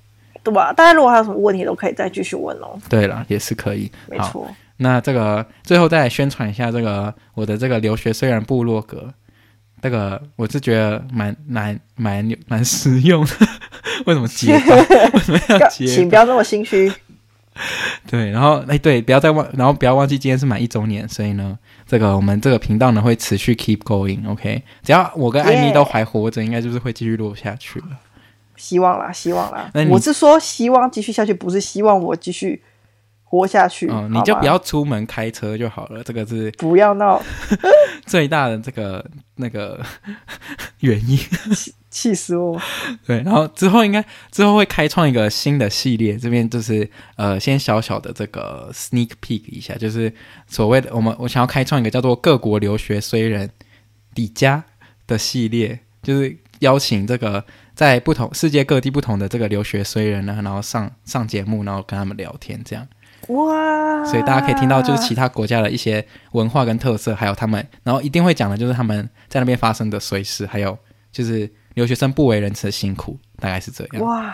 [0.44, 0.72] 对吧？
[0.72, 2.78] 大家如果还有什么问题，都可以再继续问哦。
[2.88, 4.48] 对了，也是可以，没错。
[4.76, 9.12] 那这个最后再来宣传一下这个我的这个留学虽然部落格。
[9.82, 13.32] 这个我是觉得蛮蛮蛮蛮实用的，
[14.06, 14.52] 为什么接？
[15.12, 15.86] 为什么要接？
[15.86, 16.92] 请不要那么心虚。
[18.10, 24.62] 对，然后哎，对，不要再忘，然后不要忘记今天是满一周年，所以呢，这个我们这个频道呢会持续 keep going，OK？、Okay?
[24.82, 27.86] 只要我跟艾米都还活着.应该就是会继续录下去了。
[28.56, 29.70] 希望啦，希望啦。
[29.88, 32.62] 我是说希望继续下去，不是希望我继续。
[33.28, 36.02] 活下去，嗯，你就不要出门开车就好了。
[36.04, 37.20] 这个是不要闹
[38.06, 39.04] 最大的这个
[39.34, 39.84] 那个
[40.78, 41.18] 原因，
[41.52, 42.56] 气气死我！
[43.04, 50.12] 对，然后之后应该之后会开创一个新的系列，这边就是呃，先小小的这个 sneak peek 一下，就是
[50.46, 53.50] 所谓的我们我想要开创一个叫做各国留学虽人
[54.14, 54.62] 底家
[55.08, 62.86] 的系列，就是邀请这个在不同世界各地不同的这个留学虽人呢，然后上上节目，然后跟他们聊天这样。
[63.28, 64.04] 哇！
[64.04, 70.78] 所以大家可以听到，就是其他国家的一些文化跟特色，还有他们，然后一定会讲的，就是他们在那边发生的随事，还有
[71.10, 74.04] 就是留学生不为人知的辛苦，大概是这样。
[74.04, 74.32] 哇，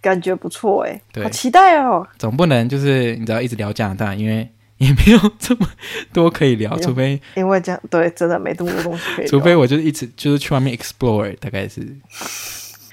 [0.00, 2.06] 感觉不错哎，好期待哦！
[2.18, 5.68] 总不能就是你知道一直聊加拿大，因为也没有这么
[6.12, 9.30] 多可以聊， 除非因为这样对，真的没这么多东西可以聊。
[9.30, 11.86] 除非我就是一直就是去外面 explore，大概是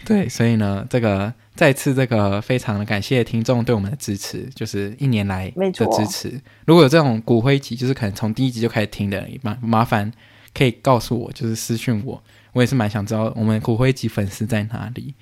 [0.06, 1.34] 对，所以呢，这个。
[1.60, 6.40] 再次，这个非常的感谢听众对我们的支持，就是一年来的支持。
[6.66, 10.10] 如果有这种骨灰级，就是可能从第一集就开始听的，麻麻烦
[10.58, 15.14] 可以告诉我，就是私讯我，我也是蛮想知道我们骨灰级粉丝在哪里。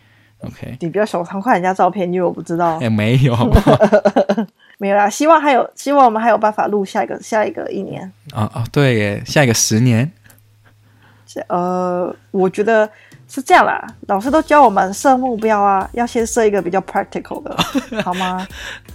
[0.41, 2.75] OK，你不要手长看人家照片，因为我不知道。
[2.75, 3.35] 哎、欸、 没有？
[4.77, 8.13] 没有啦，希望还有，希望我们还有办法录下一个下一个一年。
[8.35, 10.11] 哦哦，对耶，下一个十年。
[11.49, 12.89] 呃，我觉得
[13.29, 17.57] 是这样啦，老师都教我们设目标啊，要先设一个比较 practical 的，
[18.01, 18.47] 好吗？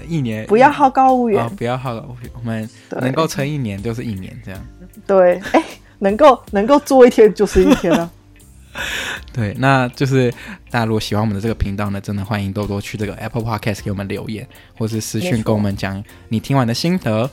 [0.08, 2.68] 一年不要好高骛远，哦，不要好高骛远，我们
[3.00, 4.60] 能够撑一年就是一年，这样。
[5.06, 5.62] 对， 哎，
[5.98, 8.10] 能够能够做一天就是一天啊。
[9.34, 10.30] 对，那就是
[10.70, 17.30] 大家如果喜欢我们的这个频道呢，真的欢迎多多去这个 Apple Podcast 给我们留言，或是私讯跟我们讲你听完的心得。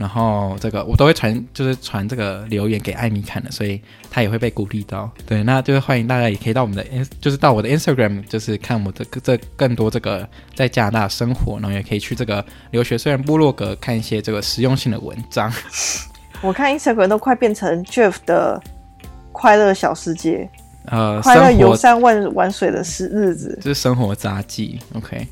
[0.00, 3.78] 然后这个我都会传，就是传这个留言给艾米看的，所以
[4.10, 5.10] 他也会被鼓励到。
[5.26, 15.52] 对，那就是欢迎大家也可以到我们的 ins，就是到我的 Instagram，就是看我的这更多这个在加拿大生活，然后也可以去这个留学虽然部落格看一些这个实用性的文章。
[16.40, 18.58] 我看 Instagram 都快变成 Jeff 的
[19.32, 20.48] 快乐小世界。
[20.90, 25.26] 呃，快乐游山玩玩水的是日子，就是生活杂技，OK。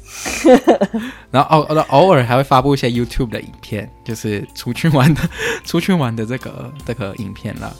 [1.32, 5.20] 然后偶偶尔还会发布一些 YouTube 的影片，就是出去玩的
[5.66, 7.74] 出去玩的这个这个影片了，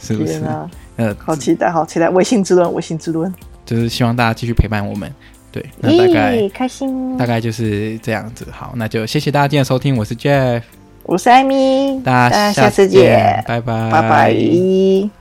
[0.00, 0.42] 是不是？
[0.44, 2.08] 啊、呃，好期待，好期待！
[2.08, 3.32] 微信之论，微信之论，
[3.66, 5.12] 就是希望大家继续陪伴我们。
[5.52, 8.46] 对，那大概开心，大概就是这样子。
[8.50, 10.62] 好，那就谢谢大家今天的收听，我是 Jeff，
[11.02, 15.19] 我是艾米，大家下次见，拜拜，拜拜。